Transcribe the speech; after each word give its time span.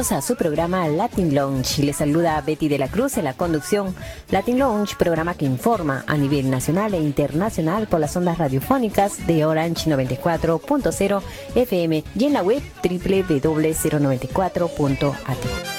A 0.00 0.22
su 0.22 0.34
programa 0.34 0.88
Latin 0.88 1.34
Lounge. 1.34 1.82
Les 1.82 1.96
saluda 1.96 2.40
Betty 2.40 2.68
de 2.68 2.78
la 2.78 2.88
Cruz 2.88 3.18
en 3.18 3.24
la 3.24 3.34
conducción. 3.34 3.94
Latin 4.30 4.58
Lounge, 4.58 4.96
programa 4.96 5.34
que 5.34 5.44
informa 5.44 6.04
a 6.06 6.16
nivel 6.16 6.50
nacional 6.50 6.94
e 6.94 6.98
internacional 6.98 7.86
por 7.86 8.00
las 8.00 8.16
ondas 8.16 8.38
radiofónicas 8.38 9.26
de 9.26 9.44
Orange 9.44 9.90
94.0 9.90 11.20
FM 11.54 12.02
y 12.14 12.24
en 12.24 12.32
la 12.32 12.42
web 12.42 12.62
www.094.at. 12.82 15.69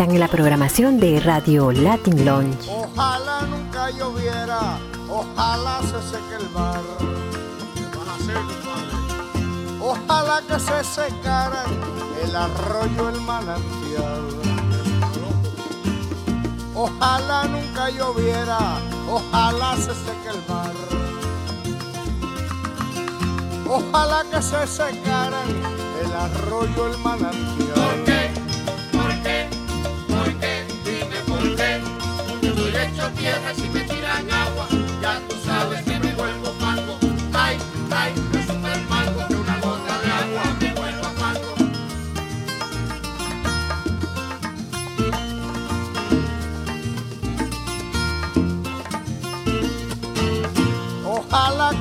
Están 0.00 0.14
en 0.14 0.20
la 0.20 0.28
programación 0.28 0.98
de 0.98 1.20
Radio 1.20 1.70
Latin 1.72 2.24
Lounge. 2.24 2.70
Ojalá 2.70 3.42
nunca 3.42 3.90
lloviera, 3.90 4.78
ojalá 5.10 5.80
se 5.82 6.00
seque 6.10 6.36
el 6.42 6.48
mar. 6.52 6.80
Ojalá 9.78 10.40
que 10.48 10.58
se 10.58 10.84
secara 10.84 11.64
el 12.24 12.34
arroyo, 12.34 13.10
el 13.10 13.20
manantial. 13.20 14.22
Ojalá 16.74 17.44
nunca 17.44 17.90
lloviera, 17.90 18.58
ojalá 19.06 19.76
se 19.76 19.94
seque 19.94 20.30
el 20.30 20.42
mar. 20.48 20.72
Ojalá 23.68 24.24
que 24.30 24.40
se 24.40 24.66
secaran 24.66 25.48
el 26.02 26.12
arroyo, 26.14 26.86
el 26.86 26.96
manantial. 27.02 27.79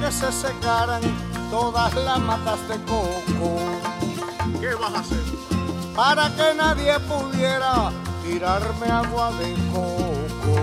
Que 0.09 0.15
se 0.15 0.31
secaran 0.31 1.01
todas 1.51 1.93
las 1.93 2.19
matas 2.19 2.59
de 2.67 2.77
coco. 2.85 3.59
¿Qué 4.59 4.73
vas 4.73 4.95
a 4.95 4.99
hacer? 5.01 5.23
Para 5.95 6.35
que 6.35 6.55
nadie 6.55 6.99
pudiera 7.01 7.91
tirarme 8.23 8.87
agua 8.87 9.31
de 9.33 9.53
coco. 9.71 10.55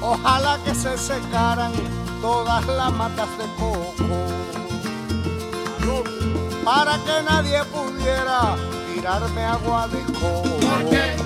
Ojalá 0.00 0.58
que 0.64 0.74
se 0.74 0.96
secaran 0.96 1.72
todas 2.22 2.66
las 2.66 2.92
matas 2.92 3.28
de 3.36 3.44
coco. 3.60 4.16
Para 6.64 6.96
que 7.04 7.22
nadie 7.28 7.62
pudiera 7.64 8.56
tirarme 8.94 9.44
agua 9.44 9.88
de 9.88 10.02
coco. 10.14 11.23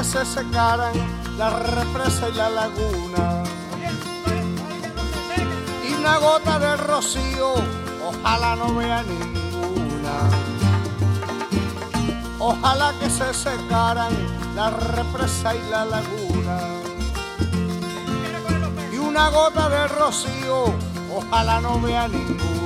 Que 0.00 0.04
se 0.04 0.24
secaran 0.24 0.94
la 1.36 1.50
represa 1.50 2.30
y 2.30 2.32
la 2.32 2.48
laguna. 2.48 3.42
Y 5.86 5.92
una 5.92 6.16
gota 6.16 6.58
de 6.58 6.76
rocío, 6.78 7.52
ojalá 8.08 8.56
no 8.56 8.74
vea 8.76 9.02
ninguna. 9.02 10.14
Ojalá 12.38 12.94
que 12.98 13.10
se 13.10 13.34
secaran 13.34 14.12
la 14.56 14.70
represa 14.70 15.54
y 15.54 15.70
la 15.70 15.84
laguna. 15.84 16.58
Y 18.90 18.96
una 18.96 19.28
gota 19.28 19.68
de 19.68 19.86
rocío, 19.88 20.64
ojalá 21.14 21.60
no 21.60 21.78
vea 21.78 22.08
ninguna. 22.08 22.59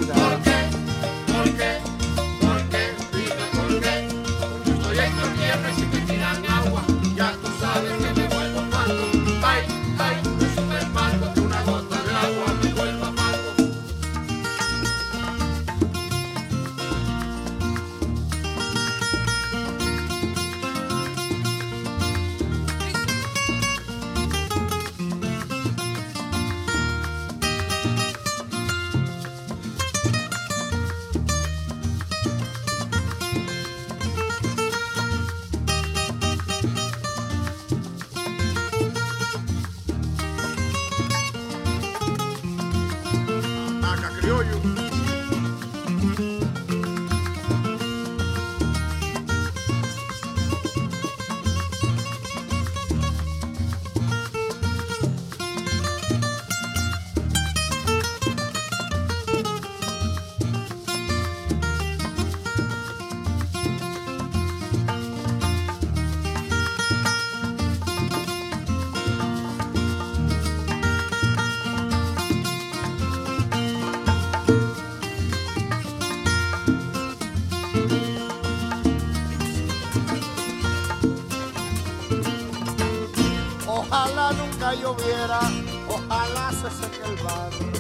Lloviera, 84.85 85.41
ojalá 85.89 86.53
se 86.53 86.71
seque 86.71 87.03
el 87.07 87.23
mar. 87.25 87.74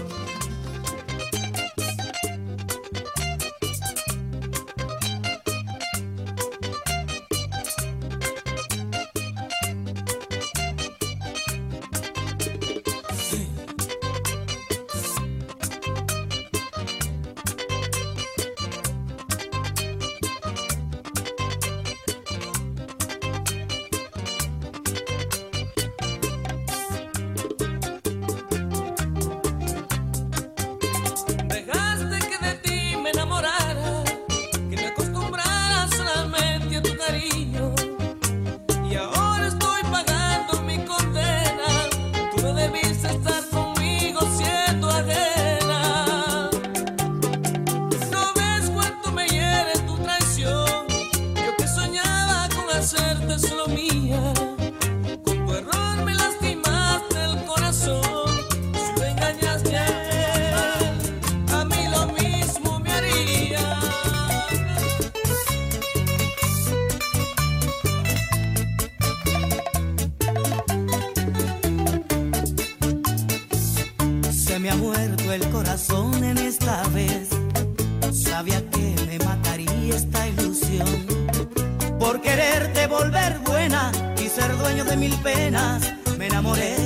de 82.84 82.88
volver 82.88 83.38
buena 83.38 83.90
y 84.22 84.28
ser 84.28 84.56
dueño 84.58 84.84
de 84.84 84.96
mil 84.96 85.14
penas. 85.22 85.94
Me 86.18 86.26
enamoré 86.26 86.76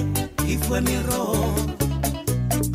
y 0.46 0.56
fue 0.56 0.80
mi 0.80 0.92
error. 0.92 1.54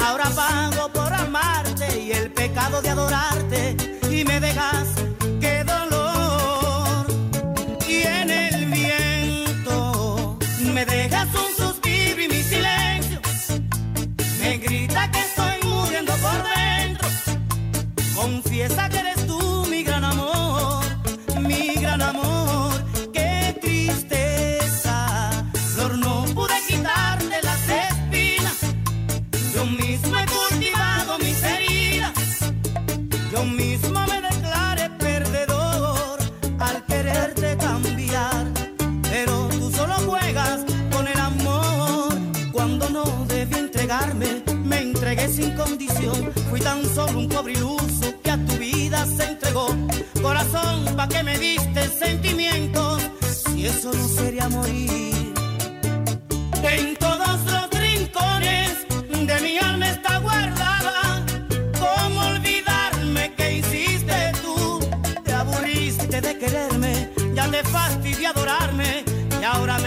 Ahora 0.06 0.26
pago 0.42 0.90
por 0.92 1.14
amarte 1.14 1.88
y 2.02 2.12
el 2.12 2.32
pecado 2.32 2.82
de 2.82 2.90
adorarte 2.90 3.78
y 4.12 4.26
me 4.26 4.42
dejas 4.42 4.88
que 5.40 5.64
dolor. 5.64 7.06
Y 7.88 8.02
en 8.20 8.30
el 8.30 8.66
viento 8.66 10.38
me 10.74 10.86
dejas 10.86 11.30
un 11.44 11.52
suspiro 11.56 12.22
y 12.24 12.28
mi 12.28 12.44
silencio 12.44 13.20
me 14.42 14.58
grita 14.58 15.10
que 15.12 15.20
estoy 15.20 15.56
muriendo 15.70 16.14
por 16.26 16.40
dentro. 16.56 17.08
Confiesa 18.16 18.90
que 18.90 19.00
eres 19.00 19.13
corazón, 50.22 50.86
pa' 50.96 51.08
que 51.08 51.24
me 51.24 51.38
diste 51.38 51.88
sentimientos, 51.88 53.04
si 53.30 53.68
eso 53.68 53.92
no 53.94 54.08
sería 54.08 54.50
morir. 54.50 55.34
En 56.64 56.96
todos 56.96 57.40
los 57.52 57.70
rincones 57.80 58.72
de 59.10 59.42
mi 59.42 59.58
alma 59.60 59.90
está 59.90 60.18
guardada, 60.18 61.24
cómo 61.80 62.20
olvidarme 62.32 63.34
que 63.36 63.58
hiciste 63.58 64.32
tú, 64.42 64.80
te 65.24 65.34
aburriste 65.34 66.20
de 66.20 66.38
quererme, 66.38 67.10
ya 67.36 67.48
te 67.50 67.64
fastidia 67.64 68.30
adorarme, 68.30 69.04
y 69.40 69.44
ahora 69.44 69.78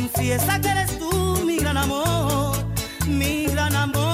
Confiesa 0.00 0.58
que 0.62 0.68
eres 0.68 0.98
tú 0.98 1.42
mi 1.44 1.58
gran 1.58 1.76
amor, 1.76 2.56
mi 3.06 3.44
gran 3.44 3.76
amor. 3.76 4.09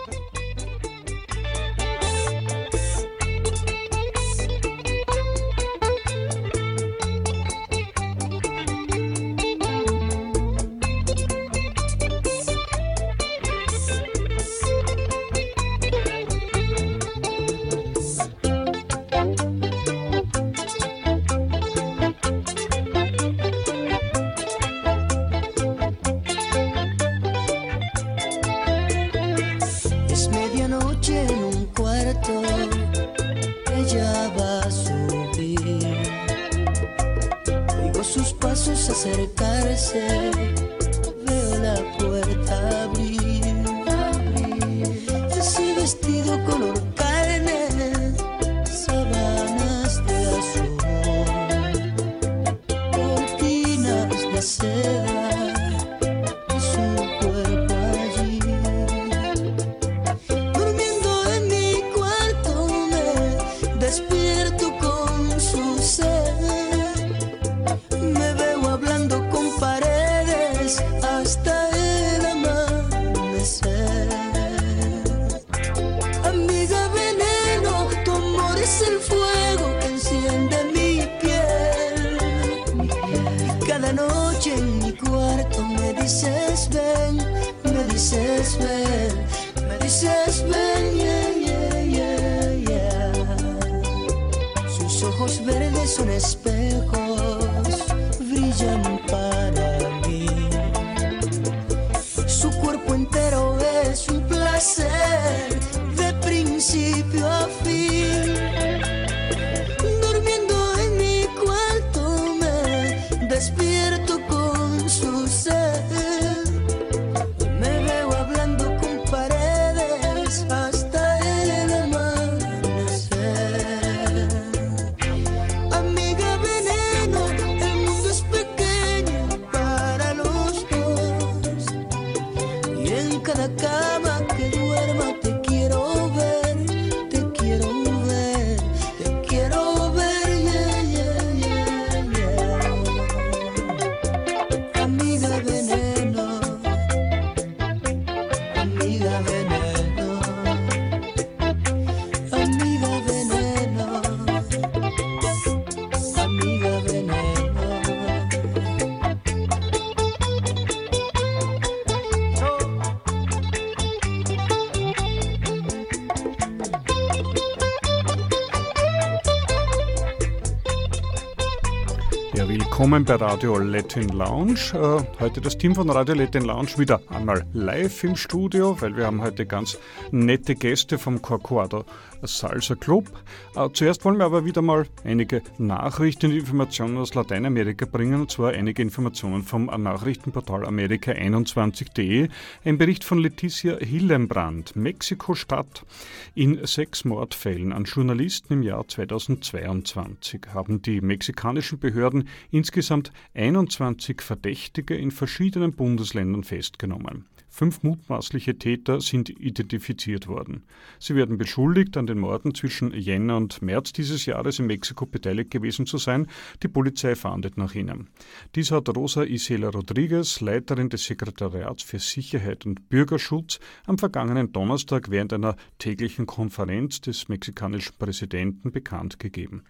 willkommen 172.95 173.19
bei 173.19 173.25
Radio 173.25 173.57
Latin 173.57 174.07
Lounge. 174.07 174.71
Äh, 174.73 175.03
heute 175.19 175.41
das 175.41 175.57
Team 175.57 175.75
von 175.75 175.89
Radio 175.89 176.15
Latin 176.15 176.45
Lounge 176.45 176.77
wieder 176.77 177.01
einmal 177.09 177.45
live 177.51 178.05
im 178.05 178.15
Studio, 178.15 178.79
weil 178.79 178.95
wir 178.95 179.05
haben 179.05 179.21
heute 179.21 179.45
ganz 179.45 179.77
nette 180.11 180.55
Gäste 180.55 180.97
vom 180.97 181.21
Corcuado 181.21 181.83
Salsa 182.27 182.75
Club. 182.75 183.09
Äh, 183.55 183.69
zuerst 183.73 184.05
wollen 184.05 184.17
wir 184.17 184.25
aber 184.25 184.45
wieder 184.45 184.61
mal 184.61 184.87
einige 185.03 185.41
Nachrichten 185.57 186.27
und 186.27 186.37
Informationen 186.37 186.97
aus 186.97 187.13
Lateinamerika 187.13 187.85
bringen, 187.85 188.21
und 188.21 188.31
zwar 188.31 188.51
einige 188.51 188.81
Informationen 188.81 189.43
vom 189.43 189.65
Nachrichtenportal 189.65 190.65
Amerika21.de. 190.65 192.29
Ein 192.63 192.77
Bericht 192.77 193.03
von 193.03 193.19
Leticia 193.19 193.77
Hillenbrand, 193.77 194.75
Mexiko-Stadt. 194.75 195.85
In 196.33 196.65
sechs 196.65 197.05
Mordfällen 197.05 197.73
an 197.73 197.83
Journalisten 197.83 198.53
im 198.53 198.63
Jahr 198.63 198.87
2022 198.87 200.41
haben 200.53 200.81
die 200.81 201.01
mexikanischen 201.01 201.79
Behörden 201.79 202.27
insgesamt 202.51 203.11
21 203.33 204.21
Verdächtige 204.21 204.95
in 204.95 205.11
verschiedenen 205.11 205.73
Bundesländern 205.73 206.43
festgenommen. 206.43 207.25
Fünf 207.55 207.83
mutmaßliche 207.83 208.59
Täter 208.59 208.99
sind 208.99 209.29
identifiziert 209.29 210.27
worden. 210.27 210.63
Sie 210.99 211.15
werden 211.15 211.37
beschuldigt, 211.37 211.95
an 211.95 212.05
den 212.05 212.19
Morden 212.19 212.53
zwischen 212.53 212.91
Jänner 212.91 213.37
und 213.37 213.61
März 213.61 213.93
dieses 213.93 214.25
Jahres 214.25 214.59
in 214.59 214.65
Mexiko 214.65 215.05
beteiligt 215.05 215.51
gewesen 215.51 215.85
zu 215.85 215.97
sein. 215.97 216.27
Die 216.63 216.67
Polizei 216.67 217.15
fahndet 217.15 217.55
nach 217.55 217.73
ihnen. 217.73 218.09
Dies 218.55 218.71
hat 218.71 218.93
Rosa 218.93 219.23
Isela 219.23 219.69
Rodriguez, 219.69 220.41
Leiterin 220.41 220.89
des 220.89 221.05
Sekretariats 221.05 221.81
für 221.81 221.99
Sicherheit 221.99 222.65
und 222.65 222.89
Bürgerschutz, 222.89 223.61
am 223.85 223.97
vergangenen 223.97 224.51
Donnerstag 224.51 225.09
während 225.09 225.31
einer 225.31 225.55
täglichen 225.79 226.25
Konferenz 226.25 226.99
des 226.99 227.29
mexikanischen 227.29 227.93
Präsidenten 227.97 228.73
bekannt 228.73 229.17
gegeben. 229.17 229.63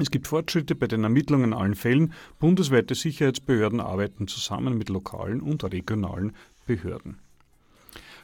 Es 0.00 0.10
gibt 0.10 0.28
Fortschritte 0.28 0.74
bei 0.74 0.86
den 0.86 1.04
Ermittlungen 1.04 1.52
in 1.52 1.52
allen 1.52 1.74
Fällen. 1.74 2.14
Bundesweite 2.38 2.94
Sicherheitsbehörden 2.94 3.80
arbeiten 3.80 4.28
zusammen 4.28 4.78
mit 4.78 4.88
lokalen 4.88 5.42
und 5.42 5.62
regionalen 5.62 6.32
Behörden. 6.70 7.18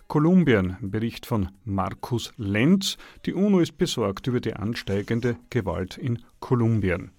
Kolumbien, 0.07 0.77
Bericht 0.81 1.27
von 1.27 1.49
Markus 1.65 2.33
Lenz. 2.37 2.97
Die 3.25 3.35
UNO 3.35 3.59
ist 3.59 3.77
besorgt 3.77 4.29
über 4.29 4.39
die 4.39 4.53
ansteigende 4.53 5.37
Gewalt 5.51 5.99
in 5.99 6.23
Kolumbien. 6.39 7.11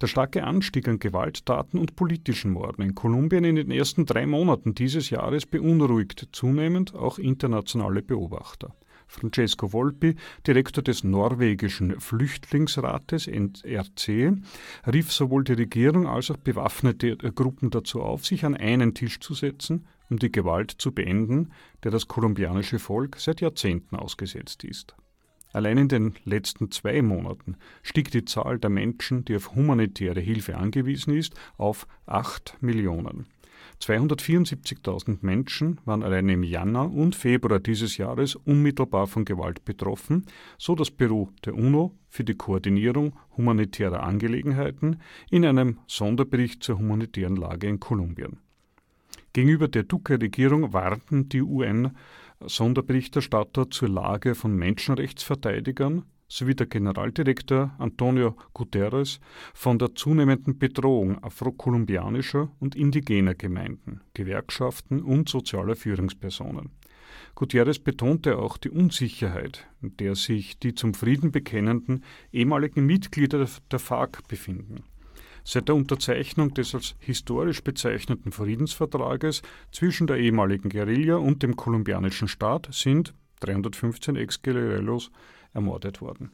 Der 0.00 0.06
starke 0.06 0.42
Anstieg 0.42 0.88
an 0.88 0.98
Gewalttaten 0.98 1.78
und 1.78 1.96
politischen 1.96 2.52
Morden 2.52 2.80
in 2.80 2.94
Kolumbien 2.94 3.44
in 3.44 3.56
den 3.56 3.70
ersten 3.70 4.06
drei 4.06 4.24
Monaten 4.24 4.74
dieses 4.74 5.10
Jahres 5.10 5.44
beunruhigt 5.44 6.30
zunehmend 6.32 6.94
auch 6.94 7.18
internationale 7.18 8.00
Beobachter. 8.00 8.74
Francesco 9.06 9.74
Volpi, 9.74 10.16
Direktor 10.46 10.82
des 10.82 11.04
norwegischen 11.04 12.00
Flüchtlingsrates 12.00 13.26
NRC, 13.26 14.32
rief 14.90 15.12
sowohl 15.12 15.44
die 15.44 15.52
Regierung 15.52 16.06
als 16.06 16.30
auch 16.30 16.38
bewaffnete 16.38 17.18
Gruppen 17.18 17.68
dazu 17.68 18.00
auf, 18.00 18.24
sich 18.24 18.46
an 18.46 18.56
einen 18.56 18.94
Tisch 18.94 19.20
zu 19.20 19.34
setzen, 19.34 19.84
um 20.10 20.18
die 20.18 20.32
Gewalt 20.32 20.72
zu 20.72 20.92
beenden, 20.92 21.52
der 21.84 21.90
das 21.90 22.08
kolumbianische 22.08 22.78
Volk 22.78 23.16
seit 23.18 23.40
Jahrzehnten 23.40 23.96
ausgesetzt 23.96 24.64
ist. 24.64 24.94
Allein 25.52 25.78
in 25.78 25.88
den 25.88 26.14
letzten 26.24 26.70
zwei 26.70 27.02
Monaten 27.02 27.56
stieg 27.82 28.10
die 28.10 28.24
Zahl 28.24 28.58
der 28.58 28.70
Menschen, 28.70 29.24
die 29.24 29.36
auf 29.36 29.54
humanitäre 29.54 30.20
Hilfe 30.20 30.56
angewiesen 30.56 31.16
ist, 31.16 31.34
auf 31.56 31.86
acht 32.06 32.56
Millionen. 32.60 33.26
274.000 33.80 35.18
Menschen 35.22 35.80
waren 35.84 36.02
allein 36.02 36.28
im 36.28 36.42
Januar 36.42 36.92
und 36.92 37.14
Februar 37.14 37.60
dieses 37.60 37.96
Jahres 37.96 38.36
unmittelbar 38.36 39.06
von 39.06 39.24
Gewalt 39.24 39.64
betroffen, 39.64 40.26
so 40.58 40.74
das 40.74 40.90
Büro 40.90 41.30
der 41.44 41.54
UNO 41.54 41.98
für 42.08 42.24
die 42.24 42.34
Koordinierung 42.34 43.18
humanitärer 43.36 44.02
Angelegenheiten 44.02 45.00
in 45.30 45.46
einem 45.46 45.78
Sonderbericht 45.86 46.62
zur 46.62 46.78
humanitären 46.78 47.36
Lage 47.36 47.68
in 47.68 47.80
Kolumbien. 47.80 48.38
Gegenüber 49.32 49.68
der 49.68 49.84
Duque-Regierung 49.84 50.72
warten 50.72 51.28
die 51.28 51.42
UN-Sonderberichterstatter 51.42 53.70
zur 53.70 53.88
Lage 53.88 54.34
von 54.34 54.56
Menschenrechtsverteidigern 54.56 56.02
sowie 56.26 56.56
der 56.56 56.66
Generaldirektor 56.66 57.72
Antonio 57.78 58.36
Guterres 58.54 59.20
von 59.54 59.78
der 59.78 59.94
zunehmenden 59.94 60.58
Bedrohung 60.58 61.22
afrokolumbianischer 61.22 62.50
und 62.58 62.74
indigener 62.74 63.34
Gemeinden, 63.34 64.00
Gewerkschaften 64.14 65.00
und 65.02 65.28
sozialer 65.28 65.76
Führungspersonen. 65.76 66.70
Guterres 67.36 67.78
betonte 67.78 68.36
auch 68.38 68.56
die 68.56 68.70
Unsicherheit, 68.70 69.68
in 69.80 69.96
der 69.96 70.16
sich 70.16 70.58
die 70.58 70.74
zum 70.74 70.94
Frieden 70.94 71.30
bekennenden 71.30 72.02
ehemaligen 72.32 72.84
Mitglieder 72.84 73.46
der 73.70 73.78
FARC 73.78 74.26
befinden. 74.26 74.82
Seit 75.44 75.68
der 75.68 75.74
Unterzeichnung 75.74 76.54
des 76.54 76.74
als 76.74 76.94
historisch 76.98 77.62
bezeichneten 77.62 78.32
Friedensvertrages 78.32 79.42
zwischen 79.72 80.06
der 80.06 80.18
ehemaligen 80.18 80.68
Guerilla 80.68 81.16
und 81.16 81.42
dem 81.42 81.56
kolumbianischen 81.56 82.28
Staat 82.28 82.68
sind 82.72 83.14
315 83.40 84.16
Ex-Guerilleros 84.16 85.10
ermordet 85.52 86.00
worden. 86.00 86.30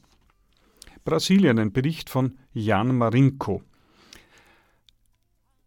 Brasilien, 1.04 1.58
ein 1.58 1.72
Bericht 1.72 2.10
von 2.10 2.36
Jan 2.52 2.96
Marinko. 2.96 3.62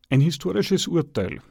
Ein 0.09 0.21
historisches 0.21 0.87
Urteil 0.87 1.41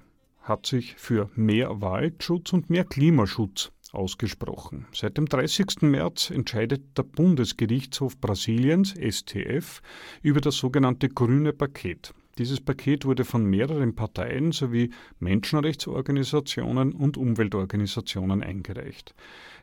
hat 0.43 0.67
sich 0.67 0.95
für 0.97 1.31
mehr 1.35 1.81
Waldschutz 1.81 2.53
und 2.53 2.71
mehr 2.71 2.85
Klimaschutz 2.85 3.71
ausgesprochen. 3.95 4.87
Seit 4.93 5.17
dem 5.17 5.27
30. 5.27 5.83
März 5.83 6.31
entscheidet 6.31 6.97
der 6.97 7.03
Bundesgerichtshof 7.03 8.19
Brasiliens, 8.21 8.95
STF, 8.95 9.83
über 10.23 10.41
das 10.41 10.57
sogenannte 10.57 11.09
Grüne 11.09 11.53
Paket. 11.53 12.15
Dieses 12.39 12.61
Paket 12.61 13.05
wurde 13.05 13.25
von 13.25 13.45
mehreren 13.45 13.97
Parteien 13.97 14.53
sowie 14.53 14.91
Menschenrechtsorganisationen 15.19 16.93
und 16.93 17.17
Umweltorganisationen 17.17 18.45
eingereicht. 18.45 19.13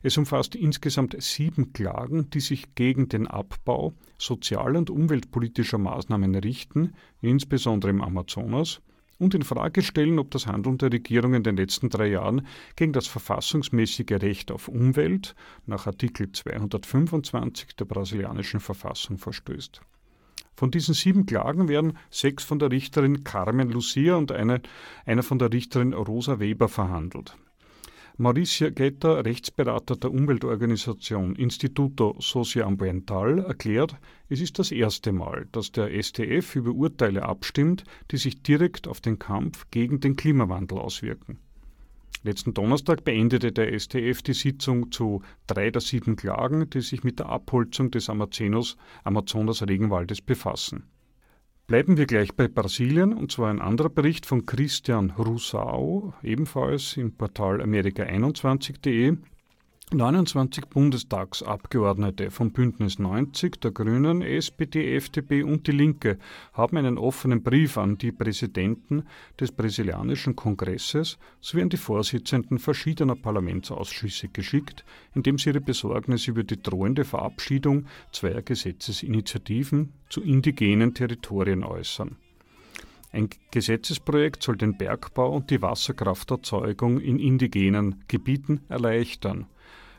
Es 0.03 0.17
umfasst 0.17 0.55
insgesamt 0.55 1.15
sieben 1.21 1.71
Klagen, 1.71 2.29
die 2.31 2.41
sich 2.41 2.75
gegen 2.75 3.07
den 3.07 3.27
Abbau 3.27 3.93
sozial- 4.17 4.75
und 4.75 4.89
umweltpolitischer 4.89 5.77
Maßnahmen 5.77 6.35
richten, 6.35 6.93
insbesondere 7.21 7.91
im 7.91 8.01
Amazonas, 8.01 8.81
und 9.17 9.33
in 9.33 9.43
Frage 9.43 9.81
stellen, 9.81 10.19
ob 10.19 10.31
das 10.31 10.47
Handeln 10.47 10.77
der 10.77 10.91
Regierung 10.91 11.33
in 11.33 11.43
den 11.43 11.57
letzten 11.57 11.89
drei 11.89 12.07
Jahren 12.07 12.45
gegen 12.75 12.93
das 12.93 13.07
verfassungsmäßige 13.07 14.11
Recht 14.11 14.51
auf 14.51 14.67
Umwelt 14.67 15.35
nach 15.65 15.87
Artikel 15.87 16.31
225 16.31 17.75
der 17.75 17.85
brasilianischen 17.85 18.59
Verfassung 18.59 19.17
verstößt. 19.17 19.81
Von 20.55 20.71
diesen 20.71 20.93
sieben 20.93 21.25
Klagen 21.25 21.67
werden 21.67 21.97
sechs 22.09 22.43
von 22.43 22.59
der 22.59 22.71
Richterin 22.71 23.23
Carmen 23.23 23.69
Lucia 23.69 24.15
und 24.15 24.31
eine, 24.31 24.61
eine 25.05 25.21
von 25.21 25.37
der 25.37 25.51
Richterin 25.51 25.93
Rosa 25.93 26.39
Weber 26.39 26.69
verhandelt. 26.69 27.35
Mauricio 28.17 28.71
Getter, 28.71 29.25
Rechtsberater 29.25 29.97
der 29.97 30.09
Umweltorganisation 30.09 31.35
Instituto 31.35 32.15
Socioambiental, 32.21 33.39
erklärt, 33.39 33.97
es 34.29 34.39
ist 34.39 34.57
das 34.57 34.71
erste 34.71 35.11
Mal, 35.11 35.49
dass 35.51 35.73
der 35.73 36.01
STF 36.01 36.55
über 36.55 36.71
Urteile 36.71 37.23
abstimmt, 37.23 37.83
die 38.11 38.17
sich 38.17 38.41
direkt 38.41 38.87
auf 38.87 39.01
den 39.01 39.19
Kampf 39.19 39.69
gegen 39.69 39.99
den 39.99 40.15
Klimawandel 40.15 40.77
auswirken. 40.77 41.39
Letzten 42.23 42.53
Donnerstag 42.53 43.03
beendete 43.03 43.51
der 43.51 43.77
STF 43.77 44.21
die 44.21 44.33
Sitzung 44.33 44.93
zu 44.93 45.21
drei 45.45 45.69
der 45.69 45.81
sieben 45.81 46.15
Klagen, 46.15 46.69
die 46.69 46.79
sich 46.79 47.03
mit 47.03 47.19
der 47.19 47.27
Abholzung 47.27 47.91
des 47.91 48.09
Amazonas, 48.09 48.77
Amazonas 49.03 49.61
Regenwaldes 49.61 50.21
befassen. 50.21 50.85
Bleiben 51.67 51.97
wir 51.97 52.05
gleich 52.05 52.35
bei 52.35 52.47
Brasilien, 52.47 53.11
und 53.11 53.31
zwar 53.31 53.49
ein 53.49 53.59
anderer 53.59 53.89
Bericht 53.89 54.27
von 54.27 54.45
Christian 54.45 55.09
Rousseau, 55.09 56.13
ebenfalls 56.21 56.95
im 56.95 57.17
Portal 57.17 57.59
amerika21.de. 57.59 59.17
29 59.93 60.65
Bundestagsabgeordnete 60.65 62.31
vom 62.31 62.51
Bündnis 62.51 62.97
90, 62.97 63.61
der 63.61 63.69
Grünen, 63.69 64.23
SPD, 64.23 64.95
FDP 64.95 65.43
und 65.43 65.67
die 65.67 65.73
Linke 65.73 66.17
haben 66.53 66.77
einen 66.77 66.97
offenen 66.97 67.43
Brief 67.43 67.77
an 67.77 67.95
die 67.99 68.11
Präsidenten 68.11 69.03
des 69.39 69.51
brasilianischen 69.51 70.35
Kongresses 70.35 71.19
sowie 71.39 71.61
an 71.61 71.69
die 71.69 71.77
Vorsitzenden 71.77 72.57
verschiedener 72.57 73.15
Parlamentsausschüsse 73.15 74.29
geschickt, 74.29 74.83
in 75.13 75.21
dem 75.21 75.37
sie 75.37 75.51
ihre 75.51 75.61
Besorgnis 75.61 76.27
über 76.27 76.43
die 76.43 76.61
drohende 76.61 77.05
Verabschiedung 77.05 77.85
zweier 78.11 78.41
Gesetzesinitiativen 78.41 79.93
zu 80.09 80.23
indigenen 80.23 80.95
Territorien 80.95 81.63
äußern. 81.63 82.17
Ein 83.11 83.29
Gesetzesprojekt 83.51 84.41
soll 84.41 84.57
den 84.57 84.77
Bergbau 84.77 85.31
und 85.31 85.51
die 85.51 85.61
Wasserkrafterzeugung 85.61 86.99
in 86.99 87.19
indigenen 87.19 88.03
Gebieten 88.07 88.61
erleichtern. 88.67 89.45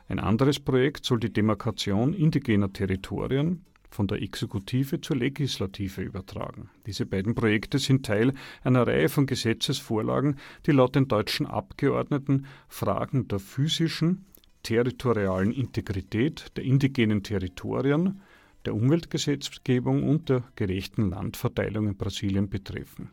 Ein 0.08 0.20
anderes 0.20 0.60
Projekt 0.60 1.04
soll 1.04 1.18
die 1.18 1.32
Demarkation 1.32 2.14
indigener 2.14 2.72
Territorien 2.72 3.64
von 3.90 4.06
der 4.06 4.22
Exekutive 4.22 5.00
zur 5.00 5.16
Legislative 5.16 6.02
übertragen. 6.02 6.68
Diese 6.86 7.06
beiden 7.06 7.34
Projekte 7.34 7.78
sind 7.78 8.06
Teil 8.06 8.32
einer 8.62 8.86
Reihe 8.86 9.08
von 9.08 9.26
Gesetzesvorlagen, 9.26 10.36
die 10.66 10.72
laut 10.72 10.94
den 10.94 11.08
deutschen 11.08 11.46
Abgeordneten 11.46 12.46
Fragen 12.68 13.26
der 13.26 13.40
physischen, 13.40 14.26
territorialen 14.62 15.52
Integrität 15.52 16.52
der 16.56 16.64
indigenen 16.64 17.22
Territorien, 17.22 18.20
der 18.64 18.74
Umweltgesetzgebung 18.74 20.08
und 20.08 20.28
der 20.28 20.42
gerechten 20.56 21.10
Landverteilung 21.10 21.86
in 21.88 21.96
Brasilien 21.96 22.48
betreffen. 22.48 23.10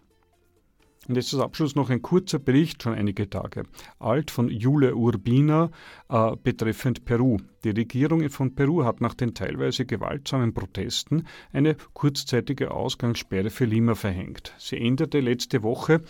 Und 1.07 1.15
jetzt 1.15 1.33
als 1.33 1.43
Abschluss 1.43 1.75
noch 1.75 1.89
ein 1.89 2.01
kurzer 2.01 2.39
Bericht, 2.39 2.83
schon 2.83 2.93
einige 2.93 3.29
Tage 3.29 3.63
alt, 3.99 4.31
von 4.31 4.49
Jule 4.49 4.95
Urbina 4.95 5.69
äh, 6.09 6.35
betreffend 6.41 7.03
Peru. 7.03 7.37
Die 7.65 7.71
Regierung 7.71 8.29
von 8.29 8.55
Peru 8.55 8.83
hat 8.83 9.01
nach 9.01 9.13
den 9.13 9.33
teilweise 9.33 9.85
gewaltsamen 9.85 10.53
Protesten 10.53 11.25
eine 11.51 11.75
kurzzeitige 11.93 12.71
Ausgangssperre 12.71 13.49
für 13.49 13.65
Lima 13.65 13.95
verhängt. 13.95 14.53
Sie 14.57 14.77
endete 14.77 15.19
letzte 15.19 15.63
Woche 15.63 16.01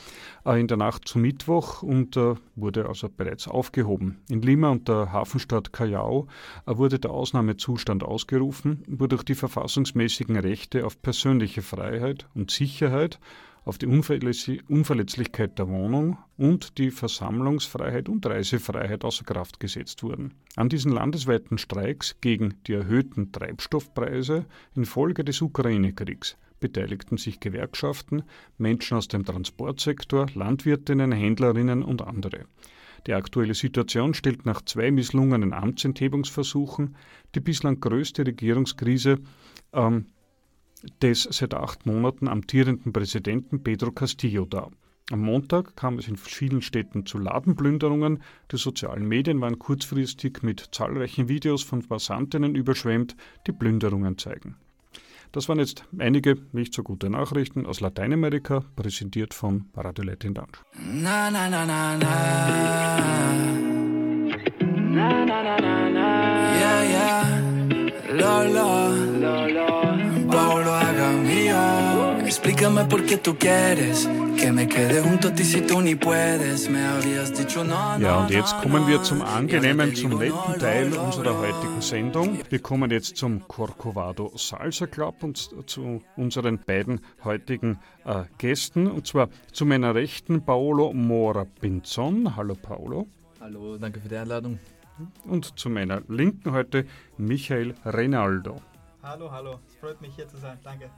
äh, 0.46 0.60
in 0.60 0.68
der 0.68 0.78
Nacht 0.78 1.08
zum 1.08 1.22
Mittwoch 1.24 1.82
und 1.82 2.16
äh, 2.16 2.36
wurde 2.56 2.88
also 2.88 3.10
bereits 3.10 3.48
aufgehoben. 3.48 4.20
In 4.30 4.42
Lima 4.44 4.70
und 4.70 4.88
der 4.88 5.12
Hafenstadt 5.12 5.74
Callao 5.74 6.28
äh, 6.68 6.78
wurde 6.78 7.00
der 7.00 7.12
Ausnahmezustand 7.12 8.04
ausgerufen, 8.04 8.84
wodurch 8.88 9.24
die 9.24 9.36
verfassungsmäßigen 9.36 10.38
Rechte 10.38 10.86
auf 10.86 11.02
persönliche 11.02 11.64
Freiheit 11.64 12.28
und 12.36 12.52
Sicherheit 12.52 13.20
auf 13.66 13.78
die 13.78 13.88
Unverletzlichkeit 13.88 15.58
der 15.58 15.70
Wohnung 15.70 16.18
und 16.38 16.78
die 16.78 16.92
Versammlungsfreiheit 16.92 18.10
und 18.10 18.26
Reisefreiheit 18.26 19.04
außer 19.04 19.24
Kraft 19.24 19.60
gesetzt 19.60 20.04
wurden. 20.04 20.34
An 20.56 20.70
diesen 20.70 20.92
landesweiten 20.92 21.58
Streiks 21.58 22.18
gegen 22.22 22.56
die 22.68 22.74
erhöhten 22.74 23.32
Treibstoffpreise 23.32 24.46
infolge 24.76 25.24
des 25.24 25.42
Ukraine-Kriegs 25.42 26.38
beteiligten 26.60 27.18
sich 27.18 27.42
Gewerkschaften, 27.42 28.24
Menschen 28.58 28.98
aus 28.98 29.10
dem 29.10 29.26
Transportsektor, 29.26 30.28
Landwirtinnen, 30.34 31.12
Händlerinnen 31.12 31.84
und 31.84 32.02
andere. 32.02 32.46
Die 33.06 33.14
aktuelle 33.14 33.54
Situation 33.54 34.14
stellt 34.14 34.46
nach 34.46 34.62
zwei 34.62 34.90
misslungenen 34.90 35.52
Amtsenthebungsversuchen 35.52 36.96
die 37.36 37.42
bislang 37.42 37.82
größte 37.82 38.26
Regierungskrise 38.26 39.20
ähm, 39.74 40.06
des 41.02 41.24
seit 41.24 41.54
acht 41.54 41.86
Monaten 41.86 42.28
amtierenden 42.28 42.94
Präsidenten 42.94 43.64
Pedro 43.64 43.92
Castillo 43.92 44.46
dar. 44.46 44.72
Am 45.12 45.20
Montag 45.20 45.76
kam 45.76 46.00
es 46.00 46.08
in 46.08 46.16
vielen 46.16 46.62
Städten 46.62 47.06
zu 47.06 47.18
Ladenplünderungen. 47.18 48.24
Die 48.52 48.58
sozialen 48.58 49.06
Medien 49.08 49.42
waren 49.42 49.60
kurzfristig 49.60 50.44
mit 50.44 50.70
zahlreichen 50.72 51.28
Videos 51.28 51.62
von 51.62 51.86
Passantinnen 51.86 52.56
überschwemmt, 52.56 53.16
die 53.46 53.52
Plünderungen 53.52 54.18
zeigen. 54.18 54.56
Das 55.34 55.50
waren 55.50 55.60
jetzt 55.60 55.84
einige 55.98 56.38
nicht 56.52 56.74
so 56.74 56.84
gute 56.84 57.10
Nachrichten 57.10 57.66
aus 57.66 57.82
Lateinamerika, 57.82 58.64
präsentiert 58.76 59.34
von 59.34 59.66
Radio 59.76 60.06
Latin 60.06 60.36
Lounge. 60.36 60.60
Na, 60.80 61.30
na, 61.32 61.50
na, 61.50 61.66
na, 61.66 61.98
na. 61.98 63.34
Na, 64.70 65.26
na, 65.26 65.44
na, 65.44 65.58
na, 65.60 65.90
na. 65.90 66.60
Ja, 66.60 66.84
ja. 66.84 67.44
Lola. 68.12 68.44
Lola. 68.48 68.83
Explícame 72.34 72.86
por 72.86 73.06
qué 73.06 73.18
tú 73.18 73.38
quieres 73.38 74.10
que 74.40 74.52
me 74.52 74.68
quede 74.68 75.02
junto 75.02 75.28
a 75.28 75.36
ti 75.36 75.44
si 75.44 75.62
tú 75.62 75.82
ni 75.82 75.94
puedes. 75.94 76.68
Me 76.68 76.84
habías 76.84 77.32
dicho 77.32 77.64
no, 77.64 78.00
Ja, 78.00 78.22
und 78.22 78.32
jetzt 78.32 78.60
kommen 78.60 78.88
wir 78.88 79.04
zum 79.04 79.22
angenehmen, 79.22 79.94
zum 79.96 80.18
netten 80.18 80.60
Teil 80.60 80.98
unserer 80.98 81.38
heutigen 81.38 81.80
Sendung. 81.80 82.40
Wir 82.50 82.60
kommen 82.60 82.90
jetzt 82.90 83.18
zum 83.18 83.48
Corcovado 83.48 84.32
Salsa 84.36 84.88
Club 84.88 85.22
und 85.22 85.38
zu 85.68 86.02
unseren 86.18 86.58
beiden 86.58 87.02
heutigen 87.24 87.78
äh, 88.04 88.24
Gästen. 88.40 88.88
Und 88.88 89.06
zwar 89.06 89.30
zu 89.52 89.68
meiner 89.68 89.94
Rechten 89.94 90.44
Paolo 90.44 90.92
Mora 90.92 91.46
Pinzon. 91.46 92.36
Hallo 92.36 92.56
Paolo. 92.56 93.06
Hallo, 93.42 93.78
danke 93.78 94.00
für 94.00 94.10
die 94.10 94.18
Einladung. 94.18 94.58
Und 95.26 95.60
zu 95.60 95.70
meiner 95.70 96.02
Linken 96.08 96.52
heute 96.52 96.88
Michael 97.16 97.76
Reinaldo. 97.86 98.60
Hallo, 99.04 99.30
hallo. 99.32 99.60
Es 99.68 99.76
freut 99.76 100.02
mich 100.02 100.16
hier 100.16 100.28
zu 100.28 100.38
sein. 100.38 100.58
Danke. 100.64 100.90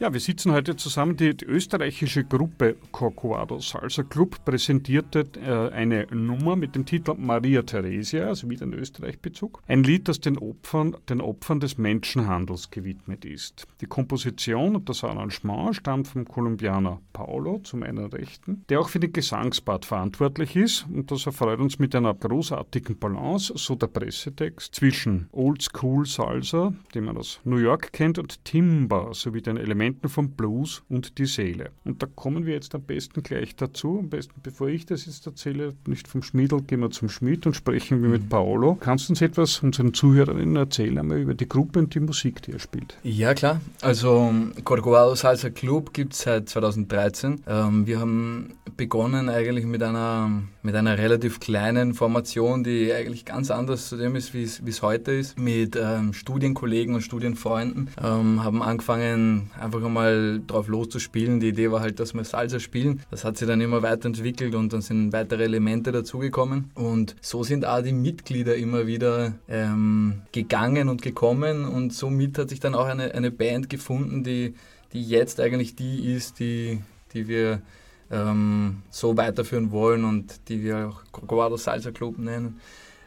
Ja, 0.00 0.12
wir 0.12 0.20
sitzen 0.20 0.52
heute 0.52 0.76
zusammen. 0.76 1.16
Die, 1.16 1.36
die 1.36 1.44
österreichische 1.44 2.22
Gruppe 2.22 2.76
Corcovado 2.92 3.58
Salsa 3.58 4.04
Club 4.04 4.44
präsentierte 4.44 5.24
äh, 5.44 5.74
eine 5.74 6.06
Nummer 6.12 6.54
mit 6.54 6.76
dem 6.76 6.86
Titel 6.86 7.14
Maria 7.18 7.62
Theresia, 7.62 8.28
also 8.28 8.48
wieder 8.48 8.64
ein 8.64 8.74
Österreich-Bezug. 8.74 9.60
Ein 9.66 9.82
Lied, 9.82 10.06
das 10.06 10.20
den 10.20 10.38
Opfern, 10.38 10.96
den 11.08 11.20
Opfern 11.20 11.58
des 11.58 11.78
Menschenhandels 11.78 12.70
gewidmet 12.70 13.24
ist. 13.24 13.66
Die 13.80 13.86
Komposition 13.86 14.76
und 14.76 14.88
das 14.88 15.02
Arrangement 15.02 15.74
stammt 15.74 16.06
vom 16.06 16.24
Kolumbianer 16.24 17.00
Paolo 17.12 17.58
zu 17.64 17.76
meiner 17.76 18.12
Rechten, 18.12 18.62
der 18.68 18.78
auch 18.78 18.90
für 18.90 19.00
den 19.00 19.12
Gesangspart 19.12 19.84
verantwortlich 19.84 20.54
ist. 20.54 20.86
Und 20.94 21.10
das 21.10 21.26
erfreut 21.26 21.58
uns 21.58 21.80
mit 21.80 21.96
einer 21.96 22.14
großartigen 22.14 23.00
Balance, 23.00 23.52
so 23.56 23.74
der 23.74 23.88
Pressetext, 23.88 24.76
zwischen 24.76 25.28
Old 25.32 25.60
School 25.62 26.06
Salsa, 26.06 26.72
den 26.94 27.06
man 27.06 27.16
aus 27.16 27.40
New 27.42 27.56
York 27.56 27.92
kennt, 27.92 28.20
und 28.20 28.44
Timba 28.44 29.12
sowie 29.12 29.42
den 29.42 29.56
Elementen 29.56 29.87
Elementen 29.88 30.08
vom 30.08 30.30
Blues 30.32 30.82
und 30.88 31.18
die 31.18 31.26
Seele. 31.26 31.70
Und 31.84 32.02
da 32.02 32.06
kommen 32.06 32.44
wir 32.44 32.54
jetzt 32.54 32.74
am 32.74 32.82
besten 32.82 33.22
gleich 33.22 33.56
dazu. 33.56 33.98
Am 33.98 34.10
besten, 34.10 34.34
bevor 34.42 34.68
ich 34.68 34.84
das 34.84 35.06
jetzt 35.06 35.26
erzähle, 35.26 35.74
nicht 35.86 36.06
vom 36.08 36.22
Schmiedel, 36.22 36.60
gehen 36.62 36.80
wir 36.80 36.90
zum 36.90 37.08
Schmied 37.08 37.46
und 37.46 37.54
sprechen 37.54 38.02
wir 38.02 38.10
mit 38.10 38.24
mhm. 38.24 38.28
Paolo. 38.28 38.74
Kannst 38.74 39.08
du 39.08 39.12
uns 39.12 39.22
etwas 39.22 39.62
unseren 39.62 39.94
Zuhörerinnen 39.94 40.56
erzählen, 40.56 40.98
einmal 40.98 41.18
über 41.18 41.34
die 41.34 41.48
Gruppe 41.48 41.78
und 41.78 41.94
die 41.94 42.00
Musik, 42.00 42.42
die 42.42 42.52
er 42.52 42.58
spielt? 42.58 42.98
Ja, 43.02 43.32
klar. 43.32 43.60
Also 43.80 44.32
Corcovado 44.64 45.14
Salsa 45.14 45.50
Club 45.50 45.94
gibt 45.94 46.12
es 46.12 46.20
seit 46.20 46.48
2013. 46.48 47.42
Ähm, 47.46 47.86
wir 47.86 48.00
haben 48.00 48.54
begonnen 48.76 49.28
eigentlich 49.28 49.64
mit 49.64 49.82
einer, 49.82 50.42
mit 50.68 50.76
einer 50.76 50.98
relativ 50.98 51.40
kleinen 51.40 51.94
Formation, 51.94 52.62
die 52.62 52.92
eigentlich 52.92 53.24
ganz 53.24 53.50
anders 53.50 53.88
zu 53.88 53.96
dem 53.96 54.16
ist, 54.16 54.34
wie 54.34 54.42
es 54.42 54.82
heute 54.82 55.12
ist. 55.12 55.38
Mit 55.38 55.76
ähm, 55.80 56.12
Studienkollegen 56.12 56.94
und 56.94 57.00
Studienfreunden 57.00 57.88
ähm, 58.04 58.44
haben 58.44 58.62
angefangen, 58.62 59.50
einfach 59.58 59.82
einmal 59.82 60.42
drauf 60.46 60.68
loszuspielen. 60.68 61.40
Die 61.40 61.48
Idee 61.48 61.70
war 61.70 61.80
halt, 61.80 62.00
dass 62.00 62.12
wir 62.12 62.22
Salsa 62.22 62.60
spielen. 62.60 63.00
Das 63.10 63.24
hat 63.24 63.38
sich 63.38 63.48
dann 63.48 63.62
immer 63.62 63.80
weiterentwickelt 63.80 64.54
und 64.54 64.74
dann 64.74 64.82
sind 64.82 65.10
weitere 65.14 65.44
Elemente 65.44 65.90
dazugekommen. 65.90 66.70
Und 66.74 67.16
so 67.22 67.42
sind 67.44 67.64
auch 67.64 67.80
die 67.80 67.94
Mitglieder 67.94 68.54
immer 68.54 68.86
wieder 68.86 69.32
ähm, 69.48 70.20
gegangen 70.32 70.90
und 70.90 71.00
gekommen 71.00 71.64
und 71.64 71.94
somit 71.94 72.36
hat 72.36 72.50
sich 72.50 72.60
dann 72.60 72.74
auch 72.74 72.84
eine, 72.84 73.14
eine 73.14 73.30
Band 73.30 73.70
gefunden, 73.70 74.22
die, 74.22 74.52
die 74.92 75.02
jetzt 75.02 75.40
eigentlich 75.40 75.76
die 75.76 76.12
ist, 76.12 76.40
die, 76.40 76.82
die 77.14 77.26
wir 77.26 77.62
ähm, 78.10 78.82
so 78.90 79.16
weiterführen 79.16 79.70
wollen 79.70 80.04
und 80.04 80.48
die 80.48 80.62
wir 80.62 80.88
auch 80.88 81.02
Guardo 81.26 81.56
Salsa 81.56 81.90
Club 81.90 82.18
nennen. 82.18 82.60